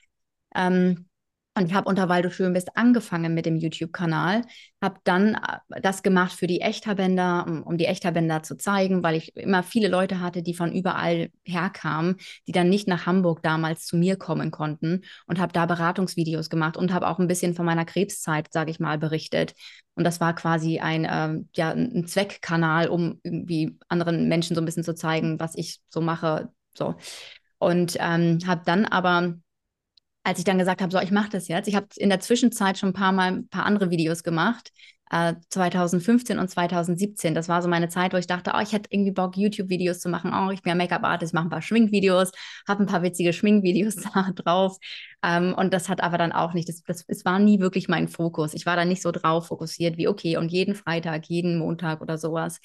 [0.55, 1.08] Ähm,
[1.59, 4.43] und ich habe unter Weil du schön bist angefangen mit dem YouTube-Kanal,
[4.81, 9.17] habe dann äh, das gemacht für die Echterbänder, um, um die Echterbänder zu zeigen, weil
[9.17, 12.17] ich immer viele Leute hatte, die von überall herkamen,
[12.47, 16.77] die dann nicht nach Hamburg damals zu mir kommen konnten und habe da Beratungsvideos gemacht
[16.77, 19.55] und habe auch ein bisschen von meiner Krebszeit, sage ich mal, berichtet.
[19.95, 24.65] Und das war quasi ein, ähm, ja, ein Zweckkanal, um irgendwie anderen Menschen so ein
[24.65, 26.51] bisschen zu zeigen, was ich so mache.
[26.77, 26.95] So.
[27.59, 29.35] Und ähm, habe dann aber
[30.29, 31.69] als ich dann gesagt habe, so, ich mache das jetzt.
[31.69, 34.71] Ich habe in der Zwischenzeit schon ein paar Mal ein paar andere Videos gemacht,
[35.11, 37.35] äh, 2015 und 2017.
[37.35, 40.11] Das war so meine Zeit, wo ich dachte, oh, ich hätte irgendwie Bock, YouTube-Videos zu
[40.11, 40.33] machen.
[40.35, 42.31] Oh, ich bin ja Make-up-Artist, mache ein paar Schminkvideos,
[42.67, 44.77] habe ein paar witzige Schminkvideos da drauf.
[45.23, 48.09] Ähm, und das hat aber dann auch nicht, das, das, es war nie wirklich mein
[48.09, 48.53] Fokus.
[48.55, 52.19] Ich war da nicht so drauf fokussiert wie, okay, und jeden Freitag, jeden Montag oder
[52.19, 52.61] sowas.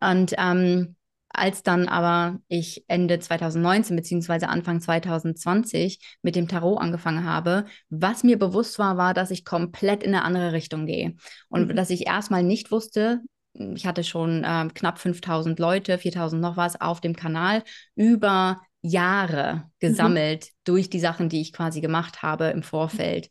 [0.00, 0.96] Und ähm,
[1.40, 8.22] als dann aber ich Ende 2019 beziehungsweise Anfang 2020 mit dem Tarot angefangen habe, was
[8.22, 11.14] mir bewusst war, war, dass ich komplett in eine andere Richtung gehe.
[11.48, 11.76] Und mhm.
[11.76, 13.20] dass ich erstmal nicht wusste,
[13.54, 17.64] ich hatte schon äh, knapp 5000 Leute, 4000 noch was auf dem Kanal
[17.96, 19.62] über Jahre mhm.
[19.80, 20.54] gesammelt mhm.
[20.64, 23.30] durch die Sachen, die ich quasi gemacht habe im Vorfeld.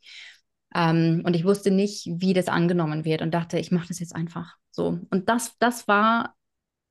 [0.75, 4.15] Ähm, und ich wusste nicht, wie das angenommen wird und dachte, ich mache das jetzt
[4.15, 4.99] einfach so.
[5.09, 6.35] Und das, das war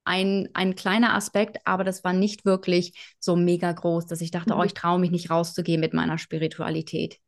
[0.09, 4.55] ein, ein kleiner Aspekt, aber das war nicht wirklich so mega groß, dass ich dachte,
[4.55, 4.61] oh, mhm.
[4.63, 7.19] oh, ich traue mich nicht rauszugehen mit meiner Spiritualität.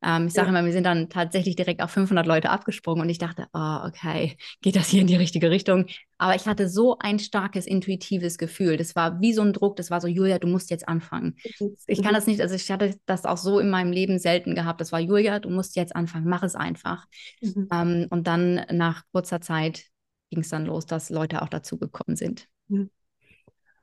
[0.00, 0.56] Ähm, ich sage ja.
[0.56, 4.36] immer, wir sind dann tatsächlich direkt auf 500 Leute abgesprungen und ich dachte, oh, okay,
[4.62, 5.86] geht das hier in die richtige Richtung?
[6.18, 8.76] Aber ich hatte so ein starkes intuitives Gefühl.
[8.76, 9.76] Das war wie so ein Druck.
[9.76, 11.36] Das war so, Julia, du musst jetzt anfangen.
[11.58, 11.76] Mhm.
[11.88, 14.80] Ich kann das nicht, also ich hatte das auch so in meinem Leben selten gehabt.
[14.80, 17.06] Das war, Julia, du musst jetzt anfangen, mach es einfach.
[17.40, 17.68] Mhm.
[17.72, 19.82] Ähm, und dann nach kurzer Zeit
[20.30, 22.48] ging es dann los, dass Leute auch dazu gekommen sind.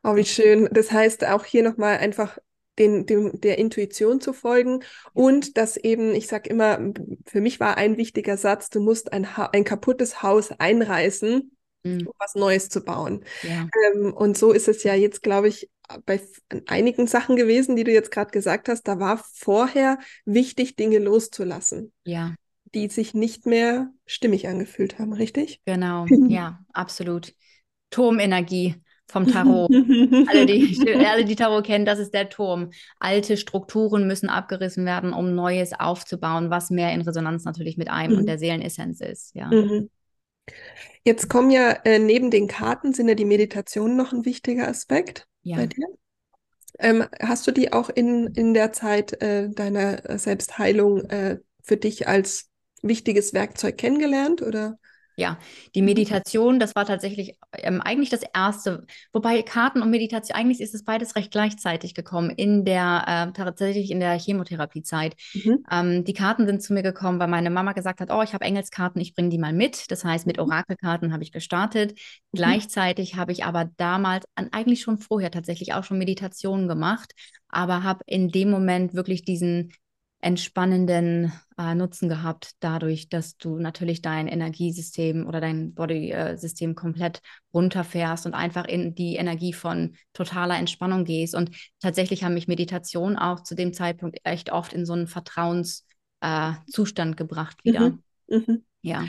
[0.03, 0.69] Oh, wie schön.
[0.71, 2.38] Das heißt, auch hier nochmal einfach
[2.77, 6.79] den, dem, der Intuition zu folgen und dass eben, ich sage immer,
[7.25, 12.08] für mich war ein wichtiger Satz, du musst ein, ein kaputtes Haus einreißen, mhm.
[12.08, 13.23] um was Neues zu bauen.
[13.43, 13.67] Ja.
[13.93, 15.69] Ähm, und so ist es ja jetzt, glaube ich,
[16.05, 16.19] bei
[16.67, 21.93] einigen Sachen gewesen, die du jetzt gerade gesagt hast, da war vorher wichtig, Dinge loszulassen.
[22.03, 22.36] Ja
[22.75, 25.61] die sich nicht mehr stimmig angefühlt haben, richtig?
[25.65, 27.33] Genau, ja, absolut.
[27.89, 28.75] Turmenergie
[29.07, 29.71] vom Tarot.
[30.29, 32.71] alle, die, alle, die Tarot kennen, das ist der Turm.
[32.99, 38.13] Alte Strukturen müssen abgerissen werden, um Neues aufzubauen, was mehr in Resonanz natürlich mit einem
[38.13, 38.19] mhm.
[38.19, 39.33] und der Seelenessenz ist.
[39.35, 39.47] Ja.
[39.47, 39.89] Mhm.
[41.03, 45.27] Jetzt kommen ja äh, neben den Karten sind ja die Meditationen noch ein wichtiger Aspekt
[45.43, 45.57] ja.
[45.57, 45.88] bei dir.
[46.79, 52.07] Ähm, hast du die auch in, in der Zeit äh, deiner Selbstheilung äh, für dich
[52.07, 52.49] als
[52.88, 54.78] wichtiges Werkzeug kennengelernt oder?
[55.17, 55.38] Ja,
[55.76, 55.86] die mhm.
[55.86, 60.84] Meditation, das war tatsächlich ähm, eigentlich das erste, wobei Karten und Meditation, eigentlich ist es
[60.84, 65.15] beides recht gleichzeitig gekommen in der, äh, tatsächlich in der Chemotherapiezeit.
[65.34, 65.63] Mhm.
[65.71, 68.43] Ähm, die Karten sind zu mir gekommen, weil meine Mama gesagt hat, oh, ich habe
[68.43, 69.89] Engelskarten, ich bringe die mal mit.
[69.89, 70.43] Das heißt, mit mhm.
[70.43, 71.91] Orakelkarten habe ich gestartet.
[71.93, 71.95] Mhm.
[72.34, 77.13] Gleichzeitig habe ich aber damals, eigentlich schon vorher tatsächlich auch schon Meditationen gemacht,
[77.48, 79.71] aber habe in dem Moment wirklich diesen
[80.25, 87.21] entspannenden äh, Nutzen gehabt, dadurch, dass du natürlich dein Energiesystem oder dein Body-System komplett
[87.53, 91.35] runterfährst und einfach in die Energie von totaler Entspannung gehst.
[91.35, 97.13] Und tatsächlich haben mich Meditationen auch zu dem Zeitpunkt echt oft in so einen Vertrauenszustand
[97.13, 97.91] äh, gebracht wieder.
[97.91, 98.03] Mhm.
[98.27, 98.65] Mhm.
[98.81, 99.05] Ja.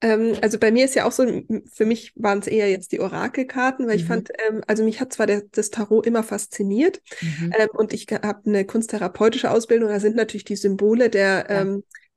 [0.00, 1.24] Ähm, also bei mir ist ja auch so,
[1.72, 4.00] für mich waren es eher jetzt die Orakelkarten, weil mhm.
[4.00, 7.52] ich fand, ähm, also mich hat zwar der, das Tarot immer fasziniert mhm.
[7.58, 11.60] ähm, und ich habe eine kunsttherapeutische Ausbildung, da sind natürlich die Symbole der, ja.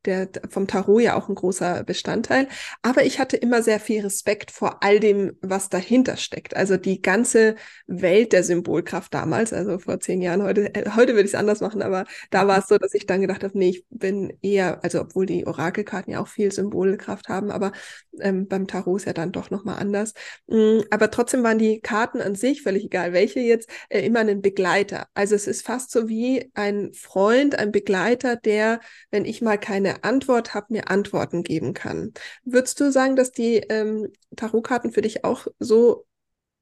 [0.07, 2.47] Der, vom Tarot ja auch ein großer Bestandteil.
[2.81, 6.55] Aber ich hatte immer sehr viel Respekt vor all dem, was dahinter steckt.
[6.55, 7.55] Also die ganze
[7.87, 11.59] Welt der Symbolkraft damals, also vor zehn Jahren, heute, äh, heute würde ich es anders
[11.59, 14.81] machen, aber da war es so, dass ich dann gedacht habe, nee, ich bin eher,
[14.81, 17.73] also obwohl die Orakelkarten ja auch viel Symbolkraft haben, aber
[18.21, 20.13] ähm, beim Tarot ist ja dann doch nochmal anders.
[20.47, 24.41] Mhm, aber trotzdem waren die Karten an sich, völlig egal welche jetzt, äh, immer ein
[24.41, 25.07] Begleiter.
[25.13, 28.79] Also es ist fast so wie ein Freund, ein Begleiter, der,
[29.11, 32.13] wenn ich mal keine Antwort habe, mir Antworten geben kann.
[32.43, 36.05] Würdest du sagen, dass die ähm, Tarotkarten für dich auch so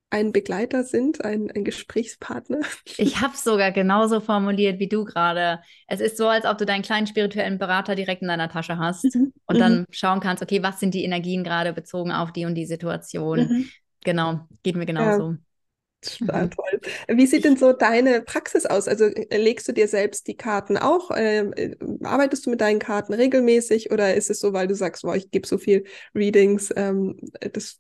[0.10, 2.62] ein Begleiter sind, ein, ein Gesprächspartner.
[2.98, 5.60] Ich habe es sogar genauso formuliert wie du gerade.
[5.88, 9.13] Es ist so, als ob du deinen kleinen spirituellen Berater direkt in deiner Tasche hast
[9.13, 9.34] mhm.
[9.45, 9.86] und dann mhm.
[9.89, 13.39] schauen kannst, okay, was sind die Energien gerade bezogen auf die und die Situation.
[13.39, 13.69] Mhm.
[14.06, 15.32] Genau, geht mir genauso.
[15.32, 15.38] Ja.
[16.05, 16.51] Total mhm.
[16.51, 16.81] toll.
[17.07, 18.87] Wie sieht denn so deine Praxis aus?
[18.87, 21.11] Also äh, legst du dir selbst die Karten auch?
[21.15, 25.03] Ähm, äh, arbeitest du mit deinen Karten regelmäßig oder ist es so, weil du sagst,
[25.03, 27.19] boah, ich gebe so viel Readings, ähm,
[27.53, 27.79] das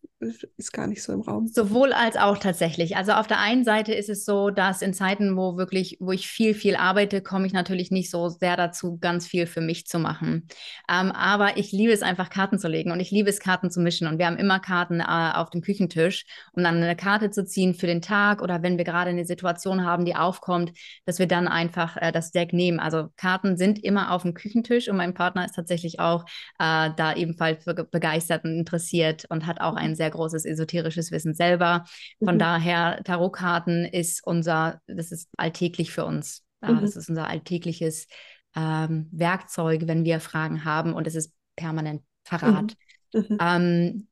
[0.57, 1.47] ist gar nicht so im Raum?
[1.47, 2.95] Sowohl als auch tatsächlich.
[2.97, 6.27] Also auf der einen Seite ist es so, dass in Zeiten, wo wirklich, wo ich
[6.27, 9.99] viel, viel arbeite, komme ich natürlich nicht so sehr dazu, ganz viel für mich zu
[9.99, 10.47] machen.
[10.89, 13.79] Ähm, aber ich liebe es einfach, Karten zu legen und ich liebe es, Karten zu
[13.79, 14.07] mischen.
[14.07, 17.73] Und wir haben immer Karten äh, auf dem Küchentisch, um dann eine Karte zu ziehen
[17.75, 20.71] für den Tag Tag oder wenn wir gerade eine Situation haben, die aufkommt,
[21.05, 22.79] dass wir dann einfach äh, das Deck nehmen.
[22.79, 26.25] Also Karten sind immer auf dem Küchentisch und mein Partner ist tatsächlich auch
[26.59, 31.85] äh, da ebenfalls begeistert und interessiert und hat auch ein sehr großes esoterisches Wissen selber.
[32.23, 32.39] Von mhm.
[32.39, 36.43] daher, Tarotkarten ist unser, das ist alltäglich für uns.
[36.61, 36.81] Äh, mhm.
[36.81, 38.07] Das ist unser alltägliches
[38.55, 42.75] ähm, Werkzeug, wenn wir Fragen haben und es ist permanent parat.
[43.13, 43.25] Mhm.
[43.29, 43.37] mhm.
[43.39, 44.07] Ähm,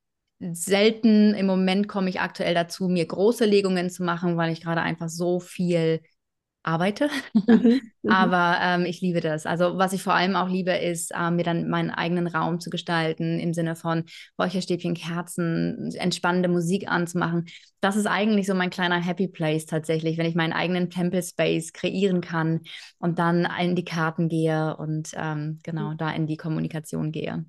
[0.52, 4.82] selten im Moment komme ich aktuell dazu, mir große Legungen zu machen, weil ich gerade
[4.82, 6.02] einfach so viel
[6.64, 7.10] arbeite.
[7.34, 9.46] Mhm, mhm, Aber ähm, ich liebe das.
[9.46, 12.70] Also was ich vor allem auch liebe, ist, äh, mir dann meinen eigenen Raum zu
[12.70, 14.06] gestalten, im Sinne von
[14.40, 17.46] Räucherstäbchen, Kerzen, entspannende Musik anzumachen.
[17.82, 21.74] Das ist eigentlich so mein kleiner Happy Place tatsächlich, wenn ich meinen eigenen Temple Space
[21.74, 22.62] kreieren kann
[22.98, 25.98] und dann in die Karten gehe und ähm, genau mhm.
[25.98, 27.46] da in die Kommunikation gehe.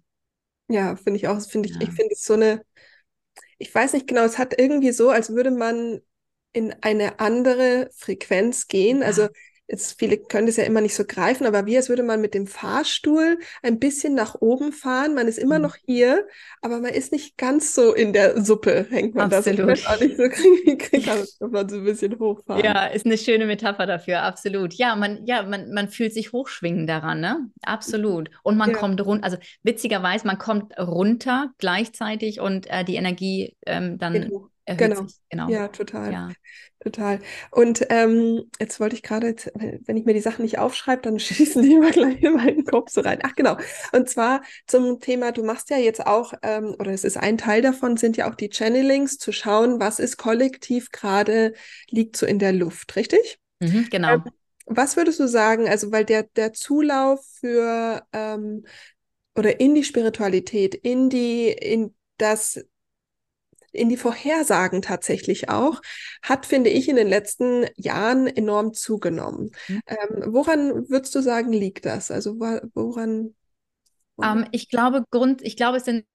[0.68, 1.40] Ja, finde ich auch.
[1.40, 1.82] Finde ich, ja.
[1.82, 2.64] ich finde es so eine,
[3.58, 6.00] ich weiß nicht genau, es hat irgendwie so, als würde man
[6.52, 9.02] in eine andere Frequenz gehen.
[9.02, 9.28] Also ja.
[9.28, 9.34] Also
[9.66, 12.34] Jetzt, viele können das ja immer nicht so greifen, aber wie als würde man mit
[12.34, 15.14] dem Fahrstuhl ein bisschen nach oben fahren.
[15.14, 15.64] Man ist immer mhm.
[15.64, 16.26] noch hier,
[16.60, 19.70] aber man ist nicht ganz so in der Suppe, hängt man absolut.
[19.70, 19.86] das.
[19.86, 22.62] auch nicht so kriegen, kriegen, kann man so ein bisschen hochfahren.
[22.62, 24.74] Ja, ist eine schöne Metapher dafür, absolut.
[24.74, 27.48] Ja, man, ja, man, man fühlt sich hochschwingen daran, ne?
[27.62, 28.30] Absolut.
[28.42, 28.76] Und man ja.
[28.76, 34.30] kommt runter, also witzigerweise, man kommt runter gleichzeitig und äh, die Energie ähm, dann
[34.64, 35.06] erhöht genau.
[35.06, 35.16] sich.
[35.30, 35.48] Genau.
[35.48, 36.12] Ja, total.
[36.12, 36.30] Ja.
[36.80, 37.20] Total.
[37.50, 41.62] Und ähm, jetzt wollte ich gerade, wenn ich mir die Sachen nicht aufschreibe, dann schießen
[41.62, 43.20] die immer gleich in meinen Kopf so rein.
[43.22, 43.56] Ach genau.
[43.92, 47.62] Und zwar zum Thema, du machst ja jetzt auch, ähm, oder es ist ein Teil
[47.62, 51.54] davon, sind ja auch die Channelings, zu schauen, was ist kollektiv gerade,
[51.88, 53.38] liegt so in der Luft, richtig?
[53.60, 54.14] Mhm, genau.
[54.14, 54.24] Ähm,
[54.66, 58.64] was würdest du sagen, also weil der, der Zulauf für ähm,
[59.34, 62.64] oder in die Spiritualität, in die, in das
[63.74, 65.82] in die Vorhersagen tatsächlich auch,
[66.22, 69.50] hat, finde ich, in den letzten Jahren enorm zugenommen.
[69.68, 69.80] Mhm.
[69.86, 72.10] Ähm, woran würdest du sagen, liegt das?
[72.10, 72.70] Also woran?
[72.74, 73.34] woran?
[74.16, 76.06] Um, ähm, ich glaube, Grund, ich glaube, es sind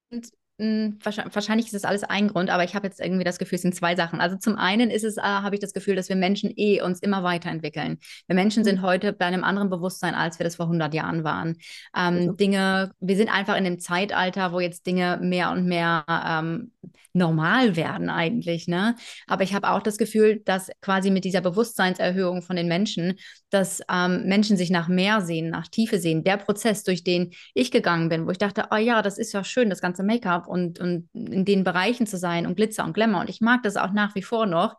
[0.60, 3.76] wahrscheinlich ist das alles ein Grund, aber ich habe jetzt irgendwie das Gefühl, es sind
[3.76, 4.20] zwei Sachen.
[4.20, 7.00] Also zum einen ist es, äh, habe ich das Gefühl, dass wir Menschen eh uns
[7.00, 7.98] immer weiterentwickeln.
[8.28, 8.84] Wir Menschen sind mhm.
[8.84, 11.58] heute bei einem anderen Bewusstsein, als wir das vor 100 Jahren waren.
[11.96, 12.32] Ähm, also.
[12.34, 16.72] Dinge, wir sind einfach in dem Zeitalter, wo jetzt Dinge mehr und mehr ähm,
[17.14, 18.68] normal werden eigentlich.
[18.68, 18.96] Ne?
[19.28, 23.16] Aber ich habe auch das Gefühl, dass quasi mit dieser Bewusstseinserhöhung von den Menschen,
[23.50, 26.24] dass ähm, Menschen sich nach mehr sehen, nach Tiefe sehen.
[26.24, 29.44] Der Prozess, durch den ich gegangen bin, wo ich dachte, oh ja, das ist ja
[29.44, 33.22] schön, das ganze Make-up und, und in den Bereichen zu sein und Glitzer und Glamour.
[33.22, 34.76] Und ich mag das auch nach wie vor noch.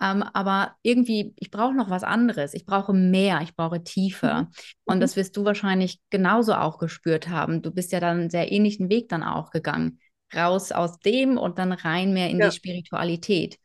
[0.00, 2.54] Ähm, aber irgendwie, ich brauche noch was anderes.
[2.54, 4.34] Ich brauche mehr, ich brauche Tiefe.
[4.34, 4.48] Mhm.
[4.84, 5.00] Und mhm.
[5.00, 7.62] das wirst du wahrscheinlich genauso auch gespürt haben.
[7.62, 10.00] Du bist ja dann einen sehr ähnlichen Weg dann auch gegangen.
[10.34, 12.48] Raus aus dem und dann rein mehr in ja.
[12.48, 13.58] die Spiritualität.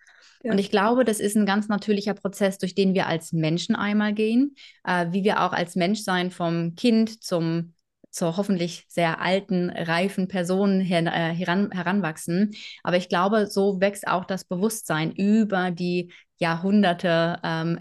[0.44, 0.52] Ja.
[0.52, 4.14] Und ich glaube, das ist ein ganz natürlicher Prozess, durch den wir als Menschen einmal
[4.14, 7.74] gehen, äh, wie wir auch als Menschsein vom Kind zum
[8.18, 12.56] zur hoffentlich sehr alten, reifen Person äh, heran, heranwachsen.
[12.84, 17.80] Aber ich glaube, so wächst auch das Bewusstsein über die Jahrhunderte ähm,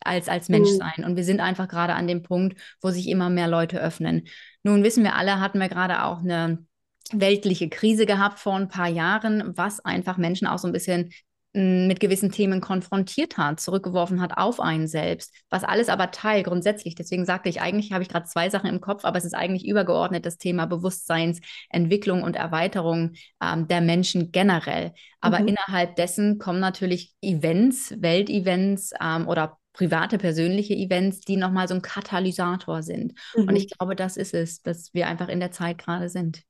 [0.00, 0.94] als, als Menschsein.
[0.98, 1.04] Mhm.
[1.04, 4.26] Und wir sind einfach gerade an dem Punkt, wo sich immer mehr Leute öffnen.
[4.62, 6.64] Nun wissen wir alle, hatten wir gerade auch eine
[7.12, 11.12] weltliche Krise gehabt vor ein paar Jahren, was einfach Menschen auch so ein bisschen
[11.54, 16.96] mit gewissen Themen konfrontiert hat, zurückgeworfen hat auf einen selbst, was alles aber Teil grundsätzlich.
[16.96, 19.64] Deswegen sagte ich, eigentlich habe ich gerade zwei Sachen im Kopf, aber es ist eigentlich
[19.64, 24.92] übergeordnet das Thema Bewusstseinsentwicklung und Erweiterung ähm, der Menschen generell.
[25.20, 25.48] Aber mhm.
[25.48, 31.82] innerhalb dessen kommen natürlich Events, Weltevents ähm, oder private, persönliche Events, die nochmal so ein
[31.82, 33.12] Katalysator sind.
[33.36, 33.48] Mhm.
[33.48, 36.42] Und ich glaube, das ist es, dass wir einfach in der Zeit gerade sind.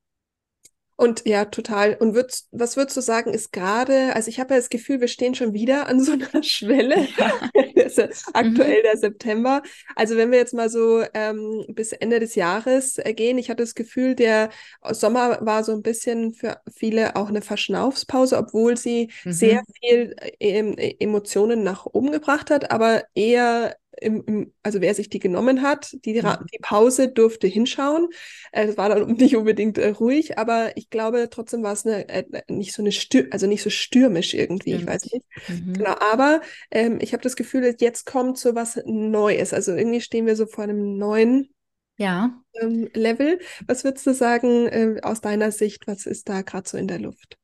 [0.96, 1.96] Und ja, total.
[1.98, 5.08] Und würd, was würdest du sagen, ist gerade, also ich habe ja das Gefühl, wir
[5.08, 7.08] stehen schon wieder an so einer Schwelle.
[7.18, 7.32] Ja.
[8.32, 8.82] aktuell mhm.
[8.82, 9.62] der September.
[9.94, 13.62] Also wenn wir jetzt mal so ähm, bis Ende des Jahres äh, gehen, ich hatte
[13.62, 14.50] das Gefühl, der
[14.90, 19.32] Sommer war so ein bisschen für viele auch eine Verschnaufspause, obwohl sie mhm.
[19.32, 25.08] sehr viel äh, Emotionen nach oben gebracht hat, aber eher im, im, also wer sich
[25.08, 26.46] die genommen hat, die, mhm.
[26.52, 28.08] die Pause durfte hinschauen.
[28.52, 32.08] Äh, es war dann nicht unbedingt äh, ruhig, aber ich glaube, trotzdem war es eine,
[32.08, 34.82] äh, nicht so eine Stür also nicht so stürmisch irgendwie, Stimmt.
[34.82, 35.26] ich weiß nicht.
[35.48, 35.74] Mhm.
[35.74, 39.52] Genau, aber ähm, ich habe das Gefühl, jetzt kommt so was Neues.
[39.52, 41.50] Also irgendwie stehen wir so vor einem neuen
[41.96, 42.40] ja.
[42.60, 43.40] ähm, Level.
[43.66, 46.98] Was würdest du sagen äh, aus deiner Sicht, was ist da gerade so in der
[46.98, 47.38] Luft?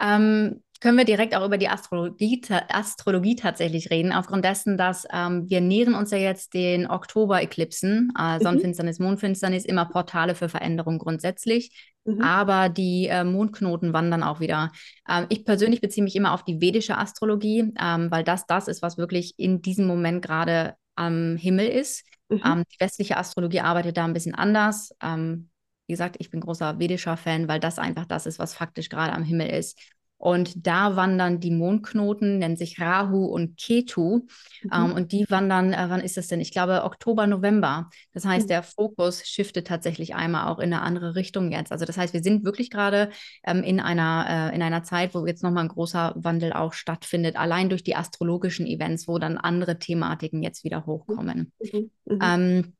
[0.00, 5.48] Ähm, können wir direkt auch über die Astrologie, Astrologie tatsächlich reden, aufgrund dessen, dass ähm,
[5.48, 8.42] wir nähern uns ja jetzt den Oktober-Eklipsen, äh, mhm.
[8.42, 11.94] Sonnenfinsternis, Mondfinsternis, immer Portale für Veränderung grundsätzlich.
[12.04, 12.20] Mhm.
[12.20, 14.70] Aber die äh, Mondknoten wandern auch wieder.
[15.08, 18.82] Ähm, ich persönlich beziehe mich immer auf die vedische Astrologie, ähm, weil das das ist,
[18.82, 22.04] was wirklich in diesem Moment gerade am Himmel ist.
[22.28, 22.42] Mhm.
[22.44, 24.94] Ähm, die westliche Astrologie arbeitet da ein bisschen anders.
[25.02, 25.50] Ähm,
[25.86, 29.12] wie gesagt, ich bin großer vedischer Fan, weil das einfach das ist, was faktisch gerade
[29.12, 29.78] am Himmel ist.
[30.26, 34.22] Und da wandern die Mondknoten, nennen sich Rahu und Ketu.
[34.64, 34.70] Mhm.
[34.72, 36.40] Ähm, und die wandern, äh, wann ist das denn?
[36.40, 37.90] Ich glaube Oktober, November.
[38.12, 38.48] Das heißt, mhm.
[38.48, 41.70] der Fokus shiftet tatsächlich einmal auch in eine andere Richtung jetzt.
[41.70, 43.10] Also das heißt, wir sind wirklich gerade
[43.46, 47.36] ähm, in, einer, äh, in einer Zeit, wo jetzt nochmal ein großer Wandel auch stattfindet,
[47.36, 51.52] allein durch die astrologischen Events, wo dann andere Thematiken jetzt wieder hochkommen.
[51.60, 51.90] Mhm.
[52.04, 52.18] mhm.
[52.20, 52.72] Ähm,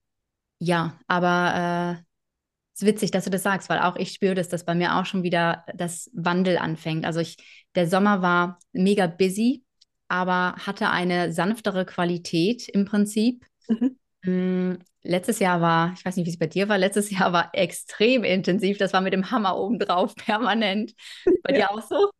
[0.58, 2.02] ja, aber äh,
[2.76, 4.96] es ist witzig, dass du das sagst, weil auch ich spüre, dass das bei mir
[4.96, 7.06] auch schon wieder das Wandel anfängt.
[7.06, 7.38] Also ich,
[7.74, 9.64] der Sommer war mega busy,
[10.08, 13.46] aber hatte eine sanftere Qualität im Prinzip.
[13.66, 13.96] Mhm.
[14.24, 17.48] Mm, letztes Jahr war, ich weiß nicht, wie es bei dir war, letztes Jahr war
[17.54, 18.76] extrem intensiv.
[18.76, 20.92] Das war mit dem Hammer obendrauf permanent.
[21.44, 21.68] Bei ja.
[21.68, 22.10] dir auch so?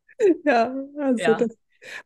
[0.46, 1.34] Ja, also ja.
[1.34, 1.54] das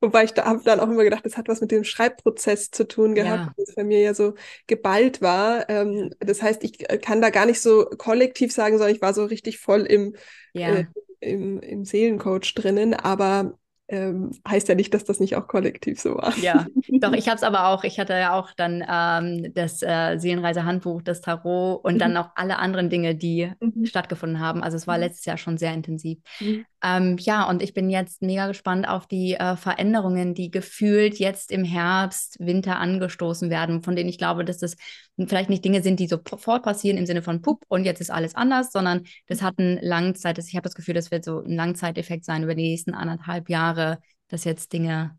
[0.00, 2.87] Wobei ich da habe dann auch immer gedacht, das hat was mit dem Schreibprozess zu
[2.87, 3.54] tun gehabt, ja.
[3.56, 4.35] das bei mir ja so
[4.66, 5.68] geballt war.
[5.68, 9.24] Ähm, das heißt, ich kann da gar nicht so kollektiv sagen, sondern ich war so
[9.24, 10.14] richtig voll im,
[10.52, 10.68] ja.
[10.68, 10.85] äh,
[11.20, 12.94] im, im Seelencoach drinnen.
[12.94, 13.59] Aber
[13.90, 16.37] ähm, heißt ja nicht, dass das nicht auch kollektiv so war.
[16.38, 16.66] Ja,
[17.00, 21.02] doch, ich habe es aber auch, ich hatte ja auch dann ähm, das äh, Seelenreise-Handbuch,
[21.02, 21.98] das Tarot und mhm.
[21.98, 23.85] dann auch alle anderen Dinge, die mhm.
[23.85, 24.62] stattgefunden haben.
[24.62, 25.02] Also es war mhm.
[25.02, 26.18] letztes Jahr schon sehr intensiv.
[26.38, 26.64] Mhm.
[26.82, 31.52] Ähm, ja, und ich bin jetzt mega gespannt auf die äh, Veränderungen, die gefühlt jetzt
[31.52, 34.76] im Herbst, Winter angestoßen werden, von denen ich glaube, dass das
[35.18, 38.34] vielleicht nicht Dinge sind, die sofort passieren im Sinne von Pup und jetzt ist alles
[38.34, 42.24] anders, sondern das hat einen Langzeit, ich habe das Gefühl, das wird so ein Langzeiteffekt
[42.24, 45.18] sein über die nächsten anderthalb Jahre, dass jetzt Dinge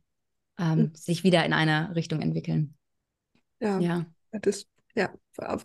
[0.57, 0.91] ähm, mhm.
[0.95, 2.75] sich wieder in eine Richtung entwickeln.
[3.59, 4.05] Ja, ja.
[4.31, 4.65] das
[4.95, 5.13] ja,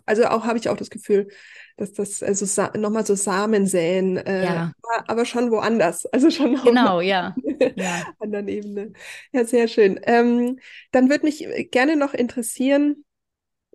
[0.05, 1.27] also auch habe ich auch das Gefühl,
[1.75, 4.71] dass das also nochmal so Samen säen, äh, ja.
[5.07, 7.35] aber schon woanders, also schon genau, ja.
[7.75, 8.05] ja.
[8.19, 8.93] anderen Ebene.
[9.31, 9.99] Ja, sehr schön.
[10.03, 10.59] Ähm,
[10.91, 13.03] dann würde mich gerne noch interessieren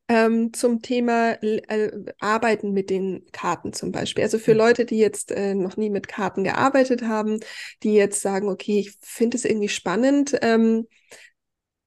[0.08, 4.24] ähm, zum Thema äh, Arbeiten mit den Karten zum Beispiel.
[4.24, 4.58] Also für mhm.
[4.58, 7.40] Leute, die jetzt äh, noch nie mit Karten gearbeitet haben,
[7.82, 10.36] die jetzt sagen, okay, ich finde es irgendwie spannend.
[10.42, 10.86] Ähm,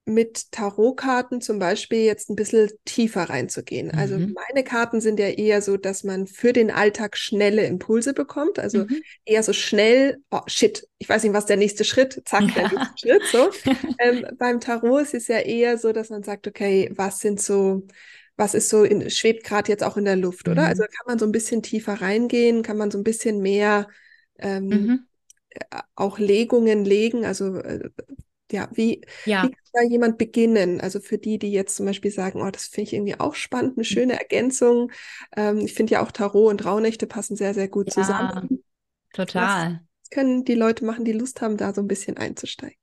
[0.08, 3.90] mit Tarotkarten zum Beispiel jetzt ein bisschen tiefer reinzugehen.
[3.90, 4.34] Also mhm.
[4.34, 8.60] meine Karten sind ja eher so, dass man für den Alltag schnelle Impulse bekommt.
[8.60, 9.02] Also mhm.
[9.24, 12.68] eher so schnell, oh shit, ich weiß nicht, was der nächste Schritt, zack, ja.
[12.68, 13.22] der nächste Schritt.
[13.32, 13.50] So.
[13.98, 17.82] ähm, beim Tarot ist es ja eher so, dass man sagt, okay, was sind so,
[18.36, 20.66] was ist so, in, schwebt gerade jetzt auch in der Luft, oder?
[20.66, 20.86] Also mhm.
[20.86, 23.88] kann man so ein bisschen tiefer reingehen, kann man so ein bisschen mehr
[24.38, 25.06] ähm, mhm.
[25.50, 27.90] äh, auch Legungen legen, also äh,
[28.52, 29.44] ja, wie, ja.
[29.44, 30.80] wie kann da jemand beginnen?
[30.80, 33.72] Also für die, die jetzt zum Beispiel sagen, oh, das finde ich irgendwie auch spannend,
[33.72, 33.84] eine mhm.
[33.84, 34.92] schöne Ergänzung.
[35.36, 38.64] Ähm, ich finde ja auch Tarot und Rauhnächte passen sehr, sehr gut ja, zusammen.
[39.12, 39.80] Total.
[40.02, 42.78] Was können die Leute machen, die Lust haben, da so ein bisschen einzusteigen?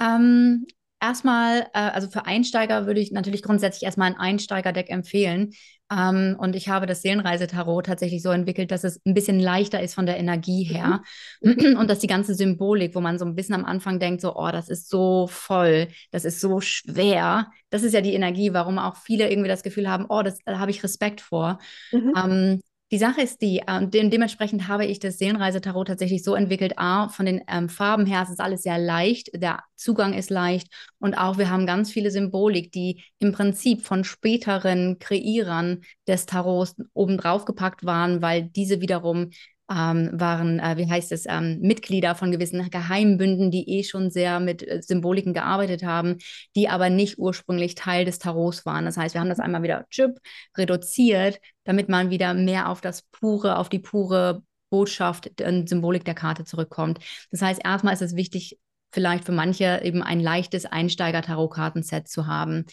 [0.00, 0.66] Ähm,
[1.02, 5.52] erstmal, äh, also für Einsteiger würde ich natürlich grundsätzlich erstmal ein Einsteigerdeck empfehlen.
[5.92, 9.94] Ähm, und ich habe das Seelenreisetarot tatsächlich so entwickelt, dass es ein bisschen leichter ist
[9.94, 11.02] von der Energie her.
[11.42, 11.76] Mhm.
[11.78, 14.50] Und dass die ganze Symbolik, wo man so ein bisschen am Anfang denkt, so, oh,
[14.50, 17.50] das ist so voll, das ist so schwer.
[17.68, 20.58] Das ist ja die Energie, warum auch viele irgendwie das Gefühl haben, oh, das, da
[20.58, 21.58] habe ich Respekt vor.
[21.90, 22.12] Mhm.
[22.16, 22.60] Ähm,
[22.92, 27.08] die Sache ist die, äh, de dementsprechend habe ich das Seelenreisetarot tatsächlich so entwickelt, A,
[27.08, 31.14] von den ähm, Farben her es ist alles sehr leicht, der Zugang ist leicht und
[31.14, 37.46] auch wir haben ganz viele Symbolik, die im Prinzip von späteren Kreierern des Tarots obendrauf
[37.46, 39.30] gepackt waren, weil diese wiederum
[39.70, 44.40] ähm, waren, äh, wie heißt es, ähm, Mitglieder von gewissen Geheimbünden, die eh schon sehr
[44.40, 46.18] mit äh, Symboliken gearbeitet haben,
[46.56, 48.84] die aber nicht ursprünglich Teil des Tarots waren.
[48.84, 50.18] Das heißt, wir haben das einmal wieder chip
[50.56, 56.14] reduziert, damit man wieder mehr auf das pure, auf die pure Botschaft und Symbolik der
[56.14, 56.98] Karte zurückkommt.
[57.30, 58.58] Das heißt, erstmal ist es wichtig,
[58.90, 62.66] vielleicht für manche eben ein leichtes Einsteiger-Tarot-Kartenset zu haben.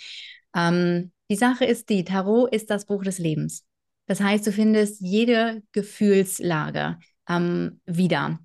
[0.56, 3.66] Ähm, die Sache ist die, Tarot ist das Buch des Lebens.
[4.10, 6.98] Das heißt, du findest jede Gefühlslage
[7.30, 8.40] ähm, wieder.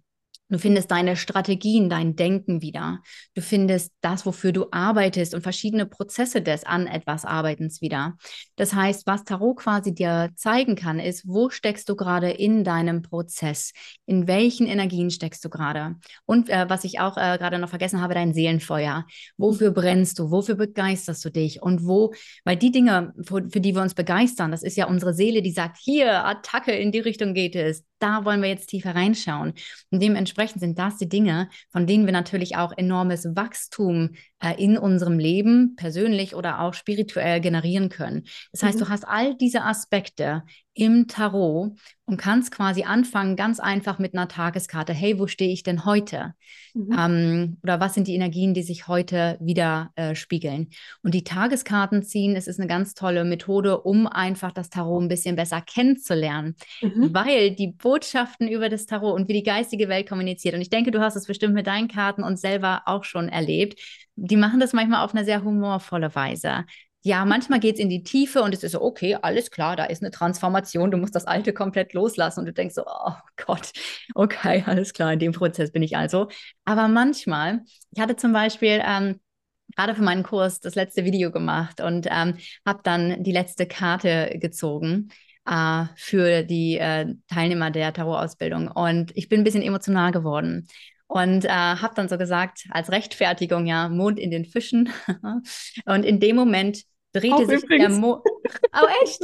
[0.50, 3.00] Du findest deine Strategien, dein Denken wieder.
[3.34, 8.16] Du findest das, wofür du arbeitest und verschiedene Prozesse des an etwas Arbeitens wieder.
[8.54, 13.00] Das heißt, was Tarot quasi dir zeigen kann, ist, wo steckst du gerade in deinem
[13.00, 13.72] Prozess?
[14.04, 15.96] In welchen Energien steckst du gerade?
[16.26, 19.06] Und äh, was ich auch äh, gerade noch vergessen habe, dein Seelenfeuer.
[19.38, 20.30] Wofür brennst du?
[20.30, 21.62] Wofür begeisterst du dich?
[21.62, 22.12] Und wo,
[22.44, 25.52] weil die Dinge, für, für die wir uns begeistern, das ist ja unsere Seele, die
[25.52, 29.54] sagt, hier, Attacke, in die Richtung geht es da wollen wir jetzt tiefer reinschauen.
[29.90, 34.10] Und dementsprechend sind das die Dinge, von denen wir natürlich auch enormes Wachstum
[34.44, 38.24] äh, in unserem Leben, persönlich oder auch spirituell generieren können.
[38.52, 38.84] Das heißt, mhm.
[38.84, 40.42] du hast all diese Aspekte
[40.74, 41.72] im Tarot
[42.04, 44.92] und kannst quasi anfangen, ganz einfach mit einer Tageskarte.
[44.92, 46.34] Hey, wo stehe ich denn heute?
[46.74, 46.96] Mhm.
[46.98, 50.68] Ähm, oder was sind die Energien, die sich heute wieder äh, spiegeln?
[51.02, 55.08] Und die Tageskarten ziehen, es ist eine ganz tolle Methode, um einfach das Tarot ein
[55.08, 57.14] bisschen besser kennenzulernen, mhm.
[57.14, 60.54] weil die Botschaften über das Tarot und wie die geistige Welt kommuniziert.
[60.56, 63.80] Und ich denke, du hast es bestimmt mit deinen Karten und selber auch schon erlebt.
[64.16, 66.64] Die machen das manchmal auf eine sehr humorvolle Weise
[67.06, 69.84] ja, manchmal geht es in die Tiefe und es ist so, okay, alles klar, da
[69.84, 73.72] ist eine Transformation, du musst das Alte komplett loslassen und du denkst so, oh Gott,
[74.14, 76.28] okay, alles klar, in dem Prozess bin ich also.
[76.64, 77.60] Aber manchmal,
[77.90, 79.20] ich hatte zum Beispiel ähm,
[79.76, 84.38] gerade für meinen Kurs das letzte Video gemacht und ähm, habe dann die letzte Karte
[84.38, 85.10] gezogen.
[85.46, 88.68] Uh, für die uh, Teilnehmer der Tarot-Ausbildung.
[88.68, 90.66] Und ich bin ein bisschen emotional geworden.
[91.06, 94.90] Und äh, habe dann so gesagt, als Rechtfertigung, ja, Mond in den Fischen.
[95.84, 97.88] und in dem Moment drehte Auch sich übrigens.
[97.88, 98.22] der Mond.
[98.72, 99.22] Oh, echt?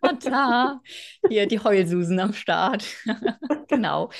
[0.00, 0.80] Und da,
[1.28, 2.84] hier die Heulsusen am Start.
[3.68, 4.10] genau.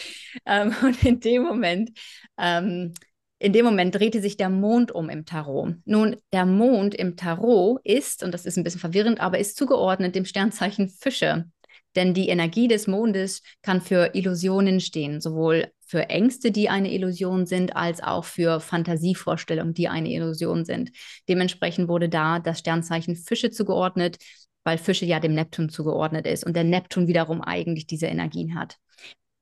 [0.46, 1.90] Ähm, und in dem Moment,
[2.36, 2.92] ähm,
[3.38, 5.74] in dem Moment drehte sich der Mond um im Tarot.
[5.84, 10.14] Nun, der Mond im Tarot ist, und das ist ein bisschen verwirrend, aber ist zugeordnet
[10.14, 11.46] dem Sternzeichen Fische.
[11.98, 17.44] Denn die Energie des Mondes kann für Illusionen stehen, sowohl für Ängste, die eine Illusion
[17.44, 20.92] sind, als auch für Fantasievorstellungen, die eine Illusion sind.
[21.28, 24.18] Dementsprechend wurde da das Sternzeichen Fische zugeordnet,
[24.62, 28.76] weil Fische ja dem Neptun zugeordnet ist und der Neptun wiederum eigentlich diese Energien hat.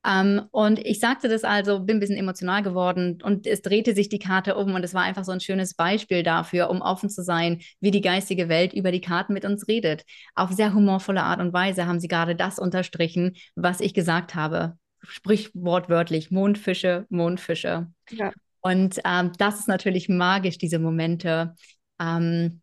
[0.07, 4.09] Ähm, und ich sagte das also, bin ein bisschen emotional geworden und es drehte sich
[4.09, 7.23] die Karte um und es war einfach so ein schönes Beispiel dafür, um offen zu
[7.23, 10.03] sein, wie die geistige Welt über die Karten mit uns redet.
[10.35, 14.77] Auf sehr humorvolle Art und Weise haben sie gerade das unterstrichen, was ich gesagt habe
[15.07, 17.87] sprich wortwörtlich Mondfische, Mondfische.
[18.09, 18.31] Ja.
[18.61, 21.55] Und ähm, das ist natürlich magisch, diese Momente.
[21.99, 22.61] Ähm,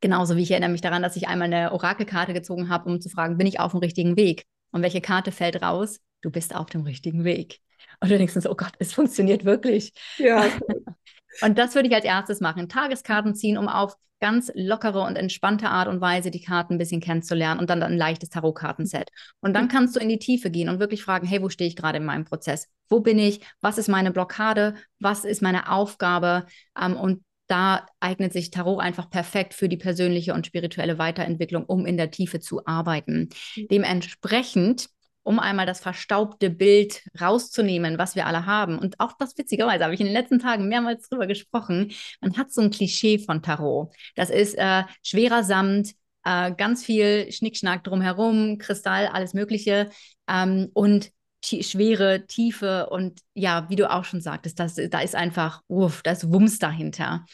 [0.00, 3.08] genauso wie ich erinnere mich daran, dass ich einmal eine Orakelkarte gezogen habe, um zu
[3.08, 4.44] fragen, bin ich auf dem richtigen Weg?
[4.70, 6.00] Und welche Karte fällt raus?
[6.20, 7.60] Du bist auf dem richtigen Weg.
[8.00, 9.92] Und du denkst so, oh Gott, es funktioniert wirklich.
[10.18, 10.44] Ja.
[11.42, 12.68] und das würde ich als erstes machen.
[12.68, 17.00] Tageskarten ziehen, um auf ganz lockere und entspannte Art und Weise die Karten ein bisschen
[17.00, 19.10] kennenzulernen und dann ein leichtes Tarotkartenset.
[19.40, 21.76] Und dann kannst du in die Tiefe gehen und wirklich fragen, hey, wo stehe ich
[21.76, 22.68] gerade in meinem Prozess?
[22.88, 23.40] Wo bin ich?
[23.60, 24.74] Was ist meine Blockade?
[24.98, 26.46] Was ist meine Aufgabe?
[26.80, 31.86] Ähm, und da eignet sich Tarot einfach perfekt für die persönliche und spirituelle Weiterentwicklung, um
[31.86, 33.30] in der Tiefe zu arbeiten.
[33.56, 33.68] Mhm.
[33.70, 34.88] Dementsprechend
[35.28, 38.78] um einmal das verstaubte Bild rauszunehmen, was wir alle haben.
[38.78, 41.92] Und auch das witzigerweise habe ich in den letzten Tagen mehrmals drüber gesprochen.
[42.22, 43.94] Man hat so ein Klischee von Tarot.
[44.16, 45.92] Das ist äh, schwerer Samt,
[46.24, 49.90] äh, ganz viel Schnickschnack drumherum, Kristall, alles Mögliche
[50.28, 51.10] ähm, und
[51.44, 56.12] schwere Tiefe und ja, wie du auch schon sagtest, das, da ist einfach, uff, da
[56.12, 57.26] ist Wumms dahinter.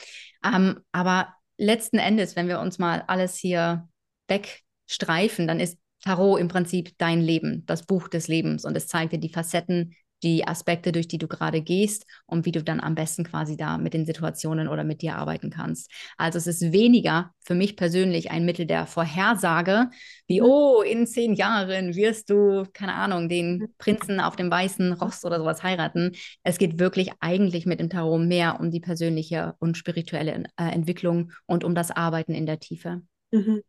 [0.44, 3.88] Ähm, aber letzten Endes, wenn wir uns mal alles hier
[4.26, 9.12] wegstreifen, dann ist Tarot im Prinzip dein Leben, das Buch des Lebens und es zeigt
[9.12, 9.94] dir die Facetten,
[10.24, 13.78] die Aspekte, durch die du gerade gehst und wie du dann am besten quasi da
[13.78, 15.90] mit den Situationen oder mit dir arbeiten kannst.
[16.16, 19.90] Also es ist weniger für mich persönlich ein Mittel der Vorhersage,
[20.26, 20.46] wie, mhm.
[20.46, 23.68] oh, in zehn Jahren wirst du, keine Ahnung, den.
[23.76, 26.12] Prinzen auf dem weißen Ross oder sowas heiraten.
[26.42, 31.32] Es geht wirklich eigentlich mit dem Tarot mehr um die persönliche und spirituelle äh, Entwicklung
[31.44, 33.02] und um das Arbeiten in der Tiefe.
[33.30, 33.62] Mhm.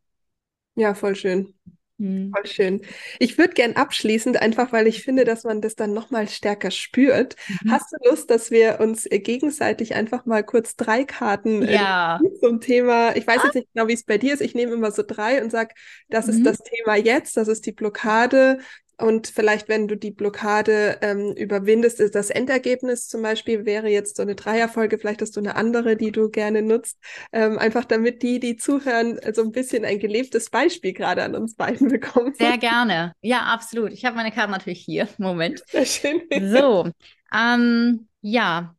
[0.74, 1.54] Ja, voll schön.
[1.98, 2.30] Mhm.
[2.34, 2.82] Voll schön.
[3.18, 7.36] Ich würde gern abschließend, einfach weil ich finde, dass man das dann nochmal stärker spürt.
[7.48, 7.70] Mhm.
[7.70, 12.20] Hast du Lust, dass wir uns äh, gegenseitig einfach mal kurz drei Karten äh, ja.
[12.22, 13.44] äh, zum Thema, ich weiß ah.
[13.46, 15.74] jetzt nicht genau, wie es bei dir ist, ich nehme immer so drei und sage,
[16.10, 16.32] das mhm.
[16.32, 18.58] ist das Thema jetzt, das ist die Blockade
[18.98, 24.16] und vielleicht, wenn du die Blockade ähm, überwindest, ist das Endergebnis zum Beispiel wäre jetzt
[24.16, 26.98] so eine Dreierfolge, vielleicht hast du eine andere, die du gerne nutzt,
[27.32, 31.56] ähm, einfach damit die, die zuhören, so ein bisschen ein gelebtes Beispiel gerade an uns
[31.56, 32.32] beiden bekommen.
[32.34, 33.12] Sehr gerne.
[33.20, 33.92] Ja, absolut.
[33.92, 35.08] Ich habe meine Karte natürlich hier.
[35.18, 35.62] Moment.
[35.68, 36.22] Sehr schön.
[36.50, 36.90] So,
[37.34, 38.74] ähm, ja,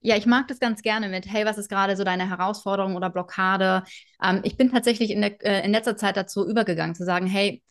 [0.00, 3.10] ja, ich mag das ganz gerne mit, hey, was ist gerade so deine Herausforderung oder
[3.10, 3.82] Blockade?
[4.22, 7.62] Ähm, ich bin tatsächlich in, der, äh, in letzter Zeit dazu übergegangen, zu sagen, hey,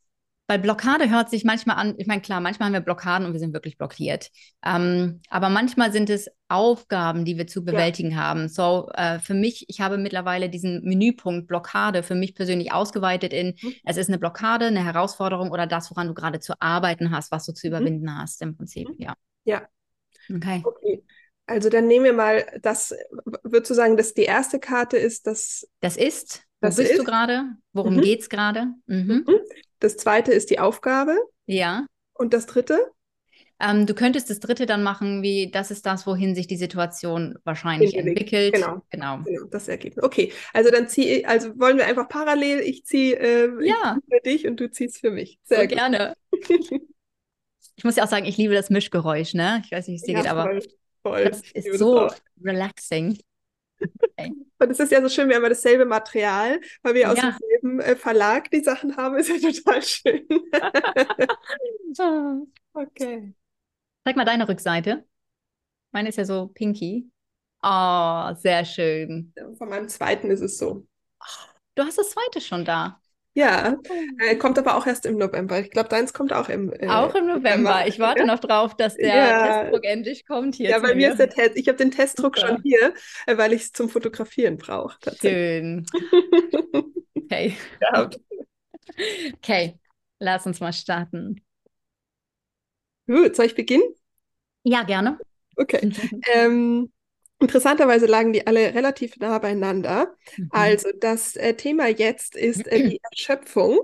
[0.48, 3.40] weil Blockade hört sich manchmal an, ich meine, klar, manchmal haben wir Blockaden und wir
[3.40, 4.30] sind wirklich blockiert.
[4.66, 8.18] Ähm, aber manchmal sind es Aufgaben, die wir zu bewältigen ja.
[8.18, 8.48] haben.
[8.48, 13.56] So, äh, für mich, ich habe mittlerweile diesen Menüpunkt Blockade für mich persönlich ausgeweitet in,
[13.62, 13.74] mhm.
[13.84, 17.46] es ist eine Blockade, eine Herausforderung oder das, woran du gerade zu arbeiten hast, was
[17.46, 17.74] du zu mhm.
[17.74, 18.18] überwinden mhm.
[18.18, 18.96] hast, im Prinzip, mhm.
[18.98, 19.14] ja.
[19.44, 19.68] Ja.
[20.34, 20.62] Okay.
[20.66, 21.04] okay.
[21.46, 22.94] Also dann nehmen wir mal, das
[23.44, 25.66] würdest du sagen, dass die erste Karte ist, dass.
[25.80, 26.44] Das ist.
[26.60, 27.00] Wo das bist ist?
[27.00, 27.46] du gerade?
[27.72, 28.02] Worum mhm.
[28.02, 28.68] geht es gerade?
[28.88, 29.24] Mhm.
[29.26, 29.40] mhm.
[29.80, 31.18] Das zweite ist die Aufgabe.
[31.46, 31.86] Ja.
[32.14, 32.92] Und das dritte?
[33.60, 37.40] Ähm, du könntest das dritte dann machen, wie das ist das, wohin sich die Situation
[37.44, 38.54] wahrscheinlich entwickelt.
[38.54, 38.84] Genau.
[38.92, 39.24] genau.
[39.24, 39.46] genau.
[39.46, 40.04] Das Ergebnis.
[40.04, 43.98] Okay, also dann ziehe ich, also wollen wir einfach parallel, ich ziehe äh, ja.
[44.10, 45.40] für dich und du ziehst für mich.
[45.44, 46.14] Sehr so gerne.
[46.32, 49.62] ich muss ja auch sagen, ich liebe das Mischgeräusch, ne?
[49.66, 50.62] Ich weiß nicht, wie es dir ja, geht, aber
[51.02, 51.26] voll.
[51.26, 52.10] das ist so
[52.44, 53.18] relaxing.
[53.80, 54.34] Okay.
[54.60, 57.12] Und es ist ja so schön, wir haben ja dasselbe Material, weil wir ja.
[57.12, 60.28] aus demselben äh, Verlag die Sachen haben, ist ja total schön.
[62.74, 63.34] okay.
[64.04, 65.06] Zeig mal deine Rückseite.
[65.92, 67.10] Meine ist ja so pinky.
[67.62, 69.34] Oh, sehr schön.
[69.58, 70.88] Von meinem zweiten ist es so.
[71.76, 73.02] Du hast das zweite schon da.
[73.38, 73.78] Ja,
[74.18, 75.60] äh, kommt aber auch erst im November.
[75.60, 77.86] Ich glaube, deins kommt auch im äh, Auch im November.
[77.86, 78.26] Ich warte ja?
[78.26, 79.62] noch drauf, dass der ja.
[79.62, 80.72] Testdruck endlich kommt hier.
[80.72, 81.56] Ja, bei mir ist der Test.
[81.56, 82.54] Ich habe den Testdruck Super.
[82.54, 82.96] schon hier,
[83.28, 84.98] äh, weil ich es zum Fotografieren brauche.
[85.22, 85.86] Schön.
[87.16, 87.56] okay.
[87.80, 88.10] Ja.
[89.36, 89.78] Okay,
[90.18, 91.40] lass uns mal starten.
[93.06, 93.86] Gut, soll ich beginnen?
[94.64, 95.20] Ja, gerne.
[95.58, 95.92] Okay.
[96.34, 96.92] ähm,
[97.40, 100.16] Interessanterweise lagen die alle relativ nah beieinander.
[100.38, 100.48] Mhm.
[100.52, 103.80] Also das äh, Thema jetzt ist äh, die Erschöpfung.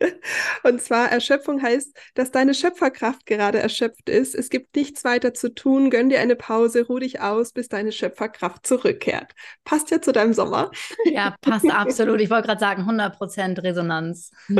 [0.64, 4.34] Und zwar Erschöpfung heißt, dass deine Schöpferkraft gerade erschöpft ist.
[4.34, 5.90] Es gibt nichts weiter zu tun.
[5.90, 9.32] Gönn dir eine Pause, ruh dich aus, bis deine Schöpferkraft zurückkehrt.
[9.64, 10.70] Passt ja zu deinem Sommer.
[11.04, 12.20] Ja, passt absolut.
[12.20, 14.32] Ich wollte gerade sagen, 100% Resonanz.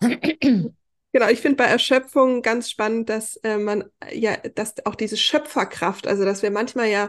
[1.14, 6.08] Genau, ich finde bei Erschöpfung ganz spannend, dass äh, man ja, dass auch diese Schöpferkraft,
[6.08, 7.08] also dass wir manchmal ja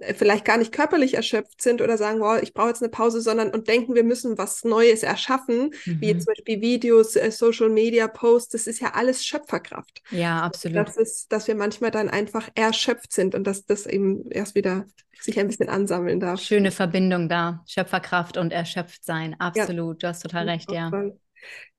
[0.00, 3.20] äh, vielleicht gar nicht körperlich erschöpft sind oder sagen, wow, ich brauche jetzt eine Pause,
[3.20, 6.00] sondern und denken, wir müssen was Neues erschaffen, mhm.
[6.00, 10.02] wie zum Beispiel Videos, äh, Social Media Posts, das ist ja alles Schöpferkraft.
[10.10, 10.88] Ja, absolut.
[10.88, 14.84] Das ist, dass wir manchmal dann einfach erschöpft sind und dass das eben erst wieder
[15.20, 16.40] sich ein bisschen ansammeln darf.
[16.40, 20.02] Schöne Verbindung da, Schöpferkraft und erschöpft sein, absolut.
[20.02, 20.08] Ja.
[20.08, 20.90] Du hast total recht, ja.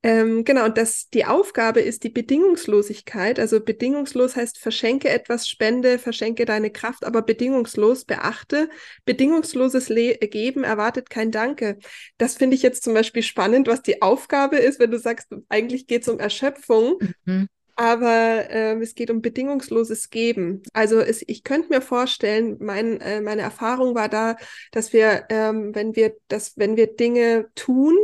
[0.04, 3.40] Ähm, genau, und das, die Aufgabe ist die Bedingungslosigkeit.
[3.40, 8.70] Also bedingungslos heißt, verschenke etwas, spende, verschenke deine Kraft, aber bedingungslos, beachte,
[9.06, 11.80] bedingungsloses Le Geben erwartet kein Danke.
[12.20, 15.88] Das finde ich jetzt zum Beispiel spannend, was die Aufgabe ist, wenn du sagst, eigentlich
[15.88, 17.00] geht es um Erschöpfung.
[17.26, 20.64] Mhm aber äh, es geht um bedingungsloses Geben.
[20.74, 24.38] Also es, ich könnte mir vorstellen, mein, äh, meine Erfahrung war da,
[24.72, 27.98] dass wir, ähm, wenn wir, dass wenn wir Dinge tun,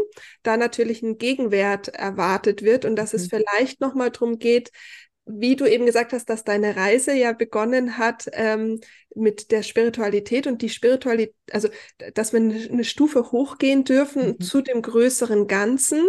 [0.43, 3.19] da natürlich ein Gegenwert erwartet wird und dass mhm.
[3.19, 4.72] es vielleicht noch mal darum geht,
[5.26, 8.82] wie du eben gesagt hast, dass deine Reise ja begonnen hat ähm,
[9.15, 11.69] mit der Spiritualität und die Spiritualität, also
[12.13, 14.41] dass wir eine Stufe hochgehen dürfen mhm.
[14.41, 16.03] zu dem größeren Ganzen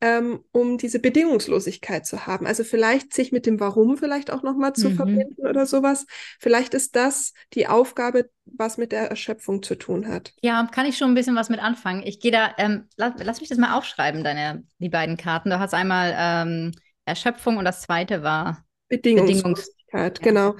[0.00, 2.46] ähm, um diese Bedingungslosigkeit zu haben.
[2.46, 4.96] Also vielleicht sich mit dem Warum vielleicht auch nochmal zu mhm.
[4.96, 6.06] verbinden oder sowas.
[6.38, 10.34] Vielleicht ist das die Aufgabe, was mit der Erschöpfung zu tun hat.
[10.42, 12.02] Ja, kann ich schon ein bisschen was mit anfangen.
[12.04, 15.50] Ich gehe da, ähm, lass, lass, mich das mal aufschreiben, deine, die beiden Karten.
[15.50, 16.72] Du hast einmal ähm,
[17.04, 20.14] Erschöpfung und das zweite war Bedingungslosigkeit.
[20.14, 20.56] Bedingungs genau.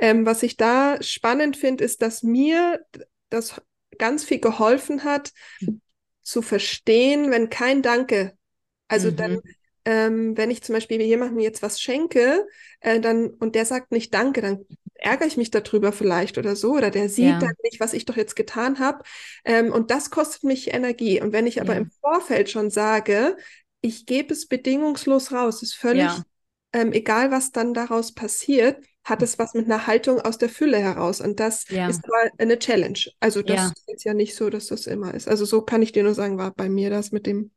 [0.00, 2.80] Ähm, was ich da spannend finde, ist, dass mir
[3.30, 3.60] das
[3.98, 5.80] ganz viel geholfen hat, mhm.
[6.22, 8.37] zu verstehen, wenn kein Danke
[8.88, 9.16] also mhm.
[9.16, 9.40] dann,
[9.84, 12.46] ähm, wenn ich zum Beispiel jemandem jetzt was schenke,
[12.80, 14.66] äh, dann und der sagt nicht Danke, dann
[14.98, 17.38] ärgere ich mich darüber vielleicht oder so, oder der sieht ja.
[17.38, 19.04] dann nicht, was ich doch jetzt getan habe.
[19.44, 21.20] Ähm, und das kostet mich Energie.
[21.22, 21.80] Und wenn ich aber ja.
[21.80, 23.36] im Vorfeld schon sage,
[23.80, 26.22] ich gebe es bedingungslos raus, ist völlig ja.
[26.72, 30.78] ähm, egal, was dann daraus passiert, hat es was mit einer Haltung aus der Fülle
[30.78, 31.20] heraus.
[31.20, 31.88] Und das ja.
[31.88, 32.98] ist aber eine Challenge.
[33.20, 33.72] Also das ja.
[33.86, 35.28] ist ja nicht so, dass das immer ist.
[35.28, 37.52] Also so kann ich dir nur sagen, war bei mir das mit dem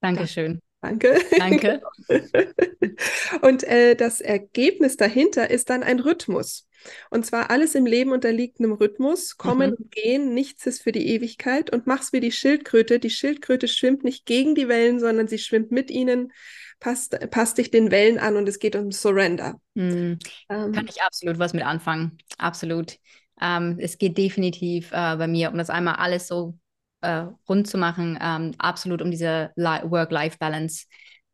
[0.00, 0.60] Dankeschön.
[0.80, 1.18] Danke.
[1.38, 1.82] Danke.
[3.42, 6.66] Und äh, das Ergebnis dahinter ist dann ein Rhythmus.
[7.10, 9.76] Und zwar alles im Leben unterliegt einem Rhythmus, kommen mhm.
[9.76, 12.98] und gehen, nichts ist für die Ewigkeit und mach's wie die Schildkröte.
[12.98, 16.32] Die Schildkröte schwimmt nicht gegen die Wellen, sondern sie schwimmt mit ihnen,
[16.78, 19.60] passt, passt dich den Wellen an und es geht um Surrender.
[19.74, 20.18] Mhm.
[20.48, 22.16] Ähm, Kann ich absolut was mit anfangen.
[22.38, 22.96] Absolut.
[23.40, 26.54] Ähm, es geht definitiv äh, bei mir, um das einmal alles so
[27.00, 30.86] äh, rund zu machen, ähm, absolut um diese Work-Life-Balance,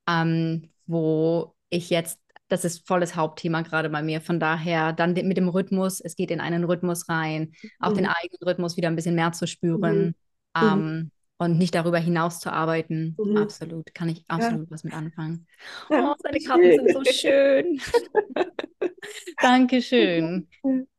[0.08, 4.20] ähm, wo ich jetzt, das ist volles Hauptthema gerade bei mir.
[4.20, 8.12] Von daher dann mit dem Rhythmus, es geht in einen Rhythmus rein, auch den mhm.
[8.14, 10.14] eigenen Rhythmus wieder ein bisschen mehr zu spüren.
[10.56, 10.62] Mhm.
[10.62, 10.72] mhm.
[10.72, 13.14] Ähm, und nicht darüber hinaus zu arbeiten.
[13.18, 13.36] Mhm.
[13.36, 14.70] Absolut, kann ich absolut ja.
[14.70, 15.46] was mit anfangen.
[15.90, 17.80] Ja, oh, seine Karten sind so schön.
[19.42, 20.48] Dankeschön.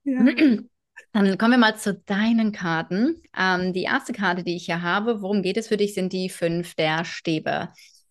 [0.04, 0.26] Ja.
[1.14, 3.22] Dann kommen wir mal zu deinen Karten.
[3.38, 6.30] Ähm, die erste Karte, die ich hier habe, worum geht es für dich, sind die
[6.30, 7.70] fünf der Stäbe.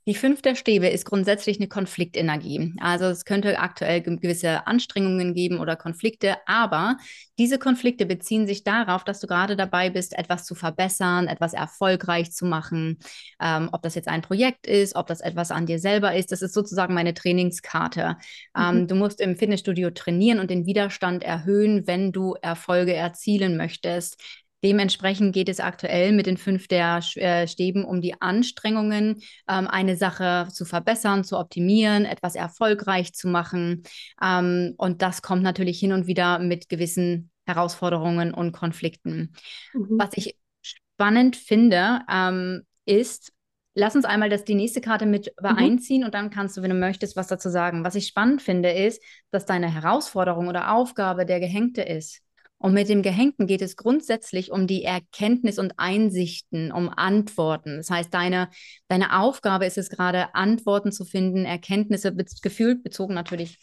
[0.09, 2.73] Die fünfte Stäbe ist grundsätzlich eine Konfliktenergie.
[2.79, 6.97] Also es könnte aktuell gewisse Anstrengungen geben oder Konflikte, aber
[7.41, 12.31] diese Konflikte beziehen sich darauf, dass du gerade dabei bist, etwas zu verbessern, etwas erfolgreich
[12.31, 12.99] zu machen.
[13.43, 16.41] Ähm, ob das jetzt ein Projekt ist, ob das etwas an dir selber ist, das
[16.41, 18.17] ist sozusagen meine Trainingskarte.
[18.57, 18.87] Ähm, mhm.
[18.87, 24.23] Du musst im Fitnessstudio trainieren und den Widerstand erhöhen, wenn du Erfolge erzielen möchtest.
[24.67, 29.97] Dementsprechend geht es aktuell mit den fünf der äh, Stäben um die Anstrengungen, ähm, eine
[29.97, 33.85] Sache zu verbessern, zu optimieren, etwas erfolgreich zu machen.
[34.21, 39.35] Ähm, und das kommt natürlich hin und wieder mit gewissen Herausforderungen und Konflikten.
[39.73, 40.01] Mhm.
[40.01, 43.33] Was ich spannend finde, ähm, ist,
[43.79, 46.07] Lass uns einmal das, die nächste Karte mit übereinziehen mhm.
[46.07, 47.85] und dann kannst du, wenn du möchtest, was dazu sagen.
[47.85, 52.23] Was ich spannend finde, ist, dass deine Herausforderung oder Aufgabe der Gehängte ist.
[52.59, 57.77] Und mit dem Gehängten geht es grundsätzlich um die Erkenntnis und Einsichten, um Antworten.
[57.77, 58.49] Das heißt, deine,
[58.89, 63.59] deine Aufgabe ist es gerade, Antworten zu finden, Erkenntnisse be gefühlt bezogen natürlich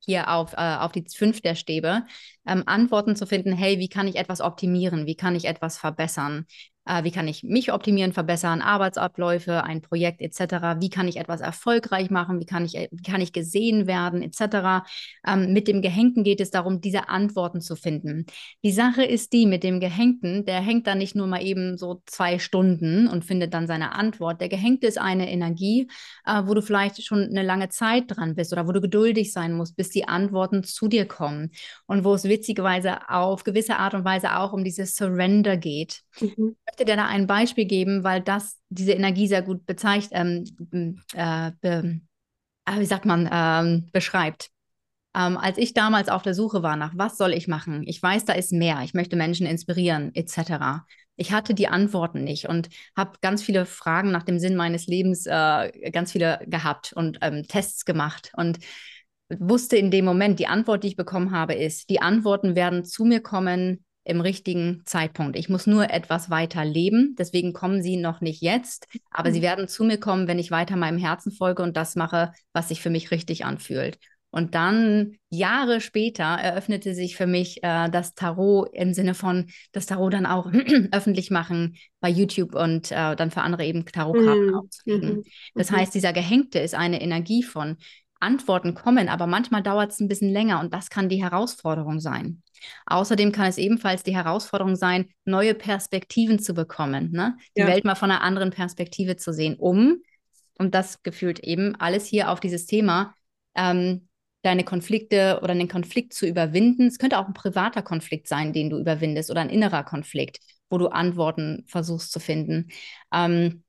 [0.00, 2.04] hier auf, äh, auf die fünf der Stäbe,
[2.46, 6.46] ähm, Antworten zu finden, hey, wie kann ich etwas optimieren, wie kann ich etwas verbessern,
[6.88, 11.40] äh, wie kann ich mich optimieren, verbessern, Arbeitsabläufe, ein Projekt etc., wie kann ich etwas
[11.40, 14.86] erfolgreich machen, wie kann ich, wie kann ich gesehen werden etc.
[15.26, 18.26] Ähm, mit dem Gehängten geht es darum, diese Antworten zu finden.
[18.64, 22.02] Die Sache ist die, mit dem Gehängten, der hängt dann nicht nur mal eben so
[22.06, 24.40] zwei Stunden und findet dann seine Antwort.
[24.40, 25.88] Der Gehängte ist eine Energie,
[26.24, 29.52] äh, wo du vielleicht schon eine lange Zeit dran bist oder wo du geduldig sein
[29.52, 31.50] musst, bis die Antworten zu dir kommen
[31.86, 36.00] und wo es witzigerweise auf gewisse Art und Weise auch um dieses Surrender geht.
[36.20, 40.12] Mhm möchte dir da ein Beispiel geben, weil das diese Energie sehr gut bezeichnet,
[40.72, 42.00] ähm, äh, be,
[42.66, 44.50] äh, wie sagt man, ähm, beschreibt.
[45.14, 47.82] Ähm, als ich damals auf der Suche war nach, was soll ich machen?
[47.86, 48.82] Ich weiß, da ist mehr.
[48.84, 50.84] Ich möchte Menschen inspirieren, etc.
[51.16, 55.26] Ich hatte die Antworten nicht und habe ganz viele Fragen nach dem Sinn meines Lebens,
[55.26, 58.58] äh, ganz viele gehabt und ähm, Tests gemacht und
[59.30, 63.04] wusste in dem Moment, die Antwort, die ich bekommen habe, ist, die Antworten werden zu
[63.04, 65.36] mir kommen, im richtigen Zeitpunkt.
[65.36, 67.14] Ich muss nur etwas weiter leben.
[67.18, 69.34] Deswegen kommen sie noch nicht jetzt, aber mhm.
[69.34, 72.68] sie werden zu mir kommen, wenn ich weiter meinem Herzen folge und das mache, was
[72.68, 73.98] sich für mich richtig anfühlt.
[74.30, 79.86] Und dann Jahre später eröffnete sich für mich äh, das Tarot im Sinne von das
[79.86, 80.50] Tarot dann auch
[80.92, 84.54] öffentlich machen bei YouTube und äh, dann für andere eben Tarotkarten mhm.
[84.54, 85.16] aufzulegen.
[85.16, 85.24] Mhm.
[85.54, 85.76] Das mhm.
[85.76, 87.78] heißt, dieser Gehängte ist eine Energie von
[88.20, 92.42] Antworten kommen, aber manchmal dauert es ein bisschen länger und das kann die Herausforderung sein.
[92.86, 97.36] Außerdem kann es ebenfalls die Herausforderung sein, neue Perspektiven zu bekommen, ne?
[97.56, 97.66] die ja.
[97.66, 100.02] Welt mal von einer anderen Perspektive zu sehen, um,
[100.58, 103.14] und das gefühlt eben alles hier auf dieses Thema,
[103.54, 104.08] ähm,
[104.42, 106.86] deine Konflikte oder den Konflikt zu überwinden.
[106.86, 110.38] Es könnte auch ein privater Konflikt sein, den du überwindest oder ein innerer Konflikt,
[110.70, 112.68] wo du Antworten versuchst zu finden.
[113.12, 113.62] Ähm,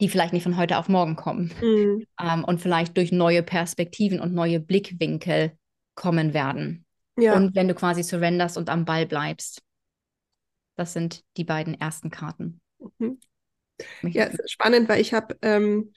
[0.00, 2.06] die vielleicht nicht von heute auf morgen kommen mhm.
[2.20, 5.52] ähm, und vielleicht durch neue Perspektiven und neue Blickwinkel
[5.94, 6.85] kommen werden.
[7.16, 7.34] Ja.
[7.36, 9.62] Und wenn du quasi surrenderst und am Ball bleibst.
[10.76, 12.60] Das sind die beiden ersten Karten.
[12.98, 13.18] Mhm.
[14.02, 15.92] Ja, spannend, weil ich habe ähm,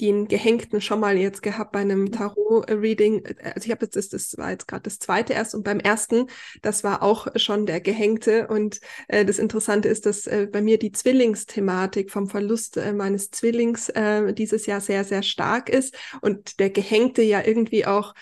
[0.00, 3.24] den Gehängten schon mal jetzt gehabt bei einem Tarot-Reading.
[3.42, 6.26] Also ich habe jetzt, das, das war jetzt gerade das zweite erst und beim ersten,
[6.62, 8.46] das war auch schon der Gehängte.
[8.46, 13.30] Und äh, das Interessante ist, dass äh, bei mir die Zwillingsthematik vom Verlust äh, meines
[13.30, 18.14] Zwillings äh, dieses Jahr sehr, sehr stark ist und der Gehängte ja irgendwie auch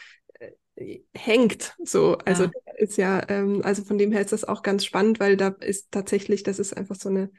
[1.14, 1.74] hängt.
[1.84, 2.50] So, also ja.
[2.76, 5.90] ist ja, ähm, also von dem her ist das auch ganz spannend, weil da ist
[5.90, 7.30] tatsächlich, das ist einfach so eine,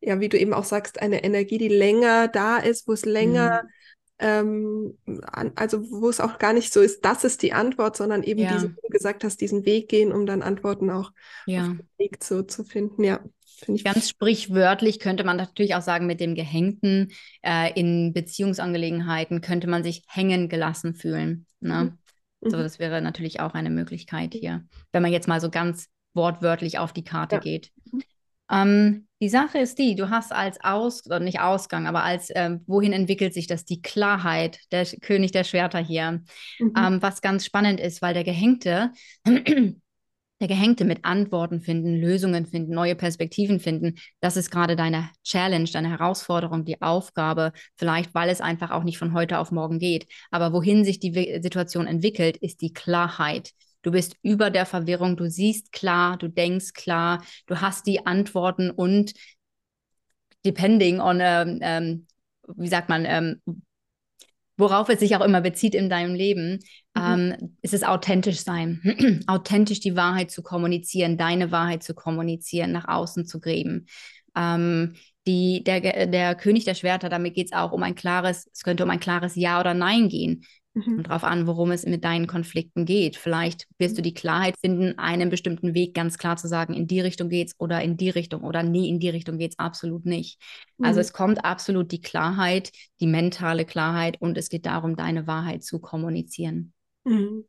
[0.00, 3.62] ja, wie du eben auch sagst, eine Energie, die länger da ist, wo es länger,
[3.62, 3.68] mhm.
[4.18, 8.22] ähm, an, also wo es auch gar nicht so ist, das ist die Antwort, sondern
[8.22, 8.54] eben ja.
[8.54, 11.12] diese, wie du gesagt hast, diesen Weg gehen, um dann Antworten auch
[11.46, 11.62] ja.
[11.62, 13.20] auf den Weg zu, zu finden, ja.
[13.68, 17.12] ich Ganz sprichwörtlich könnte man natürlich auch sagen, mit dem Gehängten
[17.42, 21.46] äh, in Beziehungsangelegenheiten könnte man sich hängen gelassen fühlen.
[21.60, 21.96] Ne?
[22.40, 22.50] Mhm.
[22.50, 26.78] So, das wäre natürlich auch eine Möglichkeit hier, wenn man jetzt mal so ganz wortwörtlich
[26.78, 27.40] auf die Karte ja.
[27.40, 27.70] geht.
[27.92, 28.02] Mhm.
[28.50, 32.62] Ähm, die Sache ist die, du hast als Aus, oder nicht Ausgang, aber als, ähm,
[32.66, 33.64] wohin entwickelt sich das?
[33.64, 36.22] Die Klarheit, der König der Schwerter hier.
[36.58, 36.72] Mhm.
[36.76, 38.92] Ähm, was ganz spannend ist, weil der Gehängte,
[40.40, 45.68] der Gehängte mit Antworten finden, Lösungen finden, neue Perspektiven finden, das ist gerade deine Challenge,
[45.70, 50.06] deine Herausforderung, die Aufgabe, vielleicht weil es einfach auch nicht von heute auf morgen geht.
[50.30, 53.50] Aber wohin sich die Situation entwickelt, ist die Klarheit.
[53.82, 58.70] Du bist über der Verwirrung, du siehst klar, du denkst klar, du hast die Antworten
[58.70, 59.12] und
[60.44, 62.06] depending on, ähm, ähm,
[62.56, 63.42] wie sagt man, ähm,
[64.60, 66.60] worauf es sich auch immer bezieht in deinem Leben,
[66.94, 67.02] mhm.
[67.02, 69.24] ähm, ist es authentisch sein.
[69.26, 73.86] authentisch die Wahrheit zu kommunizieren, deine Wahrheit zu kommunizieren, nach außen zu gräben.
[74.36, 74.94] Ähm,
[75.26, 78.84] die, der, der König der Schwerter, damit geht es auch um ein klares, es könnte
[78.84, 80.44] um ein klares Ja oder Nein gehen.
[80.74, 80.98] Mhm.
[80.98, 83.16] Und darauf an, worum es mit deinen Konflikten geht.
[83.16, 87.00] Vielleicht wirst du die Klarheit finden, einen bestimmten Weg ganz klar zu sagen, in die
[87.00, 90.38] Richtung geht's oder in die Richtung oder nee, in die Richtung geht's absolut nicht.
[90.78, 90.84] Also mhm.
[90.86, 95.64] Also es kommt absolut die Klarheit, die mentale Klarheit und es geht darum, deine Wahrheit
[95.64, 96.72] zu kommunizieren.
[97.04, 97.44] Mhm.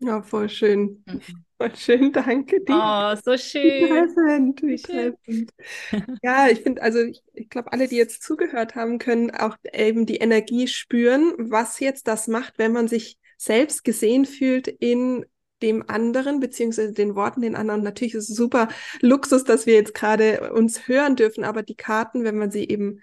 [0.00, 1.04] Ja, voll schön.
[1.06, 1.44] Mhm.
[1.60, 2.74] Voll schön, danke dir.
[2.74, 3.62] Oh, so schön.
[3.62, 5.52] Wie treffend, wie treffend.
[6.22, 10.06] Ja, ich finde, also ich, ich glaube, alle, die jetzt zugehört haben, können auch eben
[10.06, 15.26] die Energie spüren, was jetzt das macht, wenn man sich selbst gesehen fühlt in
[15.62, 17.82] dem anderen, beziehungsweise den Worten den anderen.
[17.82, 18.68] Natürlich ist es super
[19.02, 23.00] Luxus, dass wir jetzt gerade uns hören dürfen, aber die Karten, wenn man sie eben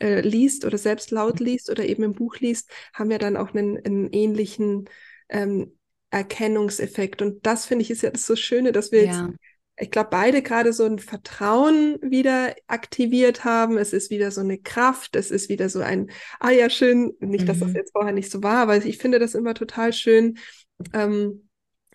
[0.00, 3.54] äh, liest oder selbst laut liest oder eben im Buch liest, haben ja dann auch
[3.54, 4.88] einen, einen ähnlichen
[5.30, 5.78] ähm,
[6.14, 7.22] Erkennungseffekt.
[7.22, 9.26] Und das finde ich ist ja das so Schöne, dass wir ja.
[9.26, 9.38] jetzt,
[9.76, 13.76] ich glaube, beide gerade so ein Vertrauen wieder aktiviert haben.
[13.76, 17.42] Es ist wieder so eine Kraft, es ist wieder so ein, ah ja, schön, nicht,
[17.42, 17.46] mhm.
[17.46, 17.76] dass das mhm.
[17.76, 20.38] jetzt vorher nicht so war, aber ich finde das immer total schön,
[20.92, 21.48] ähm,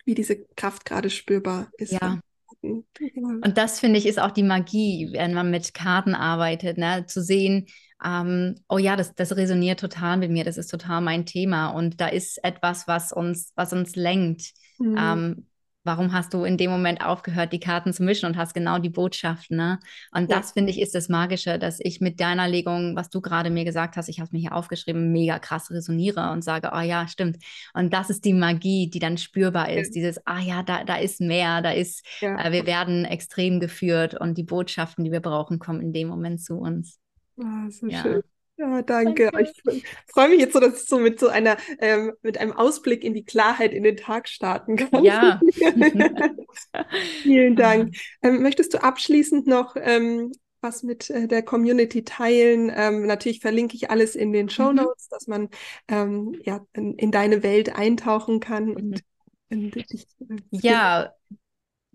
[0.04, 1.94] wie diese Kraft gerade spürbar ist.
[1.94, 2.20] Ja.
[2.62, 7.06] Und das finde ich ist auch die Magie, wenn man mit Karten arbeitet, ne?
[7.08, 7.68] zu sehen,
[8.04, 12.00] ähm, oh ja, das, das resoniert total mit mir, das ist total mein Thema und
[12.00, 14.52] da ist etwas, was uns, was uns lenkt.
[14.80, 14.98] Mhm.
[14.98, 15.46] Ähm,
[15.84, 18.90] warum hast du in dem Moment aufgehört, die Karten zu mischen und hast genau die
[18.90, 19.80] Botschaft, ne?
[20.12, 20.38] Und ja.
[20.38, 23.66] das finde ich ist das Magische, dass ich mit deiner Legung, was du gerade mir
[23.66, 27.38] gesagt hast, ich habe mir hier aufgeschrieben, mega krass resoniere und sage, oh ja, stimmt.
[27.74, 29.96] Und das ist die Magie, die dann spürbar ist.
[29.96, 30.02] Ja.
[30.02, 32.40] Dieses, ah ja, da, da ist mehr, da ist, ja.
[32.40, 36.42] äh, wir werden extrem geführt und die Botschaften, die wir brauchen, kommen in dem Moment
[36.42, 37.00] zu uns.
[37.40, 38.02] Ah, so ja.
[38.02, 38.24] schön.
[38.58, 39.30] Ja, danke.
[39.32, 39.52] danke.
[39.72, 43.06] Ich freue mich jetzt so, dass ich so mit so einer, ähm, mit einem Ausblick
[43.06, 45.04] in die Klarheit in den Tag starten kann.
[45.06, 45.40] Ja.
[47.24, 47.96] Vielen Dank.
[48.22, 52.70] Ähm, möchtest du abschließend noch ähm, was mit äh, der Community teilen?
[52.76, 54.78] Ähm, natürlich verlinke ich alles in den Show mhm.
[54.78, 55.14] Notes, mhm.
[55.14, 55.50] dass man
[55.88, 59.02] ähm, ja in, in, deine Welt eintauchen kann und
[59.50, 59.72] mhm.
[59.72, 61.14] dich, äh, ja,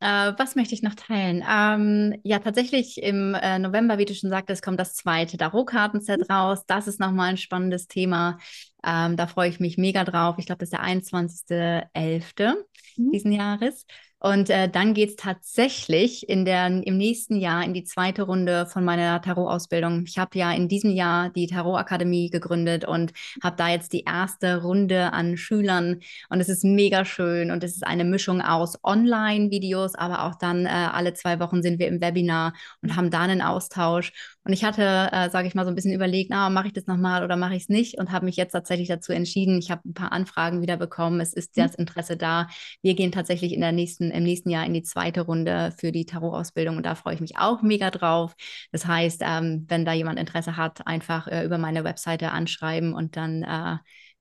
[0.00, 1.44] äh, was möchte ich noch teilen?
[1.48, 6.64] Ähm, ja, tatsächlich im äh, November, wie du schon sagtest, kommt das zweite Tarot-Kartenset raus.
[6.66, 8.38] Das ist nochmal ein spannendes Thema.
[8.84, 10.36] Ähm, da freue ich mich mega drauf.
[10.38, 12.56] Ich glaube, das ist der 21.11.
[12.96, 13.12] Mhm.
[13.12, 13.86] diesen Jahres.
[14.24, 18.64] Und äh, dann geht es tatsächlich in der, im nächsten Jahr in die zweite Runde
[18.64, 20.04] von meiner Tarot-Ausbildung.
[20.06, 23.12] Ich habe ja in diesem Jahr die Tarot-Akademie gegründet und
[23.42, 26.00] habe da jetzt die erste Runde an Schülern.
[26.30, 30.64] Und es ist mega schön und es ist eine Mischung aus Online-Videos, aber auch dann
[30.64, 34.33] äh, alle zwei Wochen sind wir im Webinar und haben da einen Austausch.
[34.44, 36.86] Und ich hatte, äh, sage ich mal, so ein bisschen überlegt, na, mache ich das
[36.86, 39.58] nochmal oder mache ich es nicht und habe mich jetzt tatsächlich dazu entschieden.
[39.58, 41.20] Ich habe ein paar Anfragen wieder bekommen.
[41.20, 41.62] Es ist mhm.
[41.62, 42.48] das Interesse da.
[42.82, 46.04] Wir gehen tatsächlich in der nächsten, im nächsten Jahr in die zweite Runde für die
[46.04, 48.34] Tarot-Ausbildung und da freue ich mich auch mega drauf.
[48.70, 53.16] Das heißt, ähm, wenn da jemand Interesse hat, einfach äh, über meine Webseite anschreiben und
[53.16, 53.78] dann äh,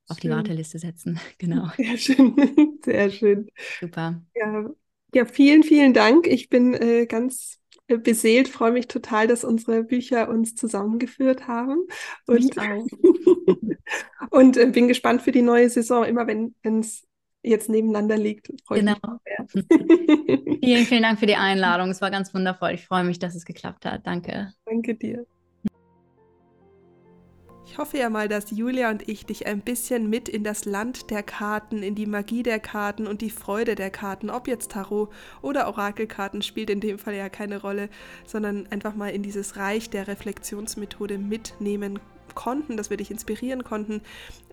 [0.07, 1.19] auf die Warteliste setzen.
[1.37, 1.67] genau.
[1.77, 2.35] Sehr schön,
[2.83, 3.47] sehr schön.
[3.79, 4.21] Super.
[4.35, 4.69] Ja,
[5.13, 6.27] ja vielen, vielen Dank.
[6.27, 11.85] Ich bin äh, ganz beseelt, freue mich total, dass unsere Bücher uns zusammengeführt haben.
[12.27, 12.55] Und,
[14.29, 17.05] und äh, bin gespannt für die neue Saison, immer wenn es
[17.43, 18.51] jetzt nebeneinander liegt.
[18.69, 18.95] Genau.
[20.63, 21.89] vielen, vielen Dank für die Einladung.
[21.89, 22.71] Es war ganz wundervoll.
[22.71, 24.07] Ich freue mich, dass es geklappt hat.
[24.07, 24.53] Danke.
[24.65, 25.25] Danke dir.
[27.65, 31.09] Ich hoffe ja mal, dass Julia und ich dich ein bisschen mit in das Land
[31.09, 35.09] der Karten, in die Magie der Karten und die Freude der Karten, ob jetzt Tarot
[35.41, 37.89] oder Orakelkarten, spielt in dem Fall ja keine Rolle,
[38.25, 41.99] sondern einfach mal in dieses Reich der Reflexionsmethode mitnehmen
[42.35, 44.01] konnten, dass wir dich inspirieren konnten.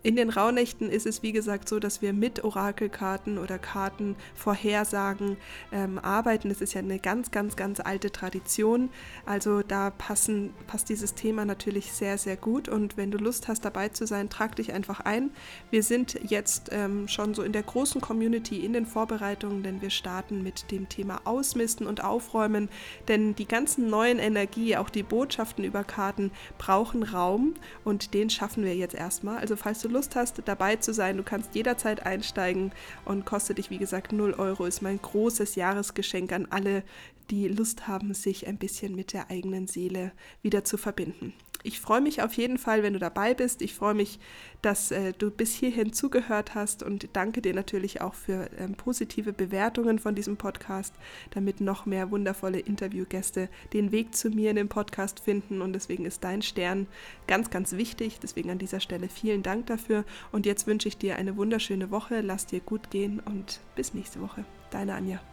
[0.03, 5.37] In den Rauhnächten ist es, wie gesagt, so, dass wir mit Orakelkarten oder Karten Vorhersagen
[5.73, 6.51] ähm, arbeiten.
[6.51, 8.89] Es ist ja eine ganz, ganz, ganz alte Tradition.
[9.27, 12.67] Also da passen, passt dieses Thema natürlich sehr, sehr gut.
[12.67, 15.33] Und wenn du Lust hast, dabei zu sein, trag dich einfach ein.
[15.71, 19.91] Wir sind jetzt ähm, schon so in der großen Community in den Vorbereitungen, denn wir
[19.91, 22.71] starten mit dem Thema Ausmisten und Aufräumen.
[23.09, 27.53] Denn die ganzen neuen Energie, auch die Botschaften über Karten, brauchen Raum
[27.85, 29.39] und den schaffen wir jetzt erstmal.
[29.39, 32.73] Also falls du Lust hast, dabei zu sein, du kannst jederzeit einsteigen
[33.05, 36.83] und kostet dich, wie gesagt, 0 Euro, ist mein großes Jahresgeschenk an alle,
[37.31, 40.13] die Lust haben, sich ein bisschen mit der eigenen Seele
[40.43, 41.33] wieder zu verbinden.
[41.63, 43.61] Ich freue mich auf jeden Fall, wenn du dabei bist.
[43.61, 44.19] Ich freue mich,
[44.63, 49.33] dass äh, du bis hierhin zugehört hast und danke dir natürlich auch für ähm, positive
[49.33, 50.95] Bewertungen von diesem Podcast,
[51.31, 55.61] damit noch mehr wundervolle Interviewgäste den Weg zu mir in den Podcast finden.
[55.61, 56.87] Und deswegen ist dein Stern
[57.27, 58.21] ganz, ganz wichtig.
[58.23, 60.05] Deswegen an dieser Stelle vielen Dank dafür.
[60.33, 62.23] Und jetzt wünsche ich dir eine wunderschöne Woche.
[62.23, 64.45] Lass dir gut gehen und bis nächste Woche.
[64.71, 65.30] Deine Anja.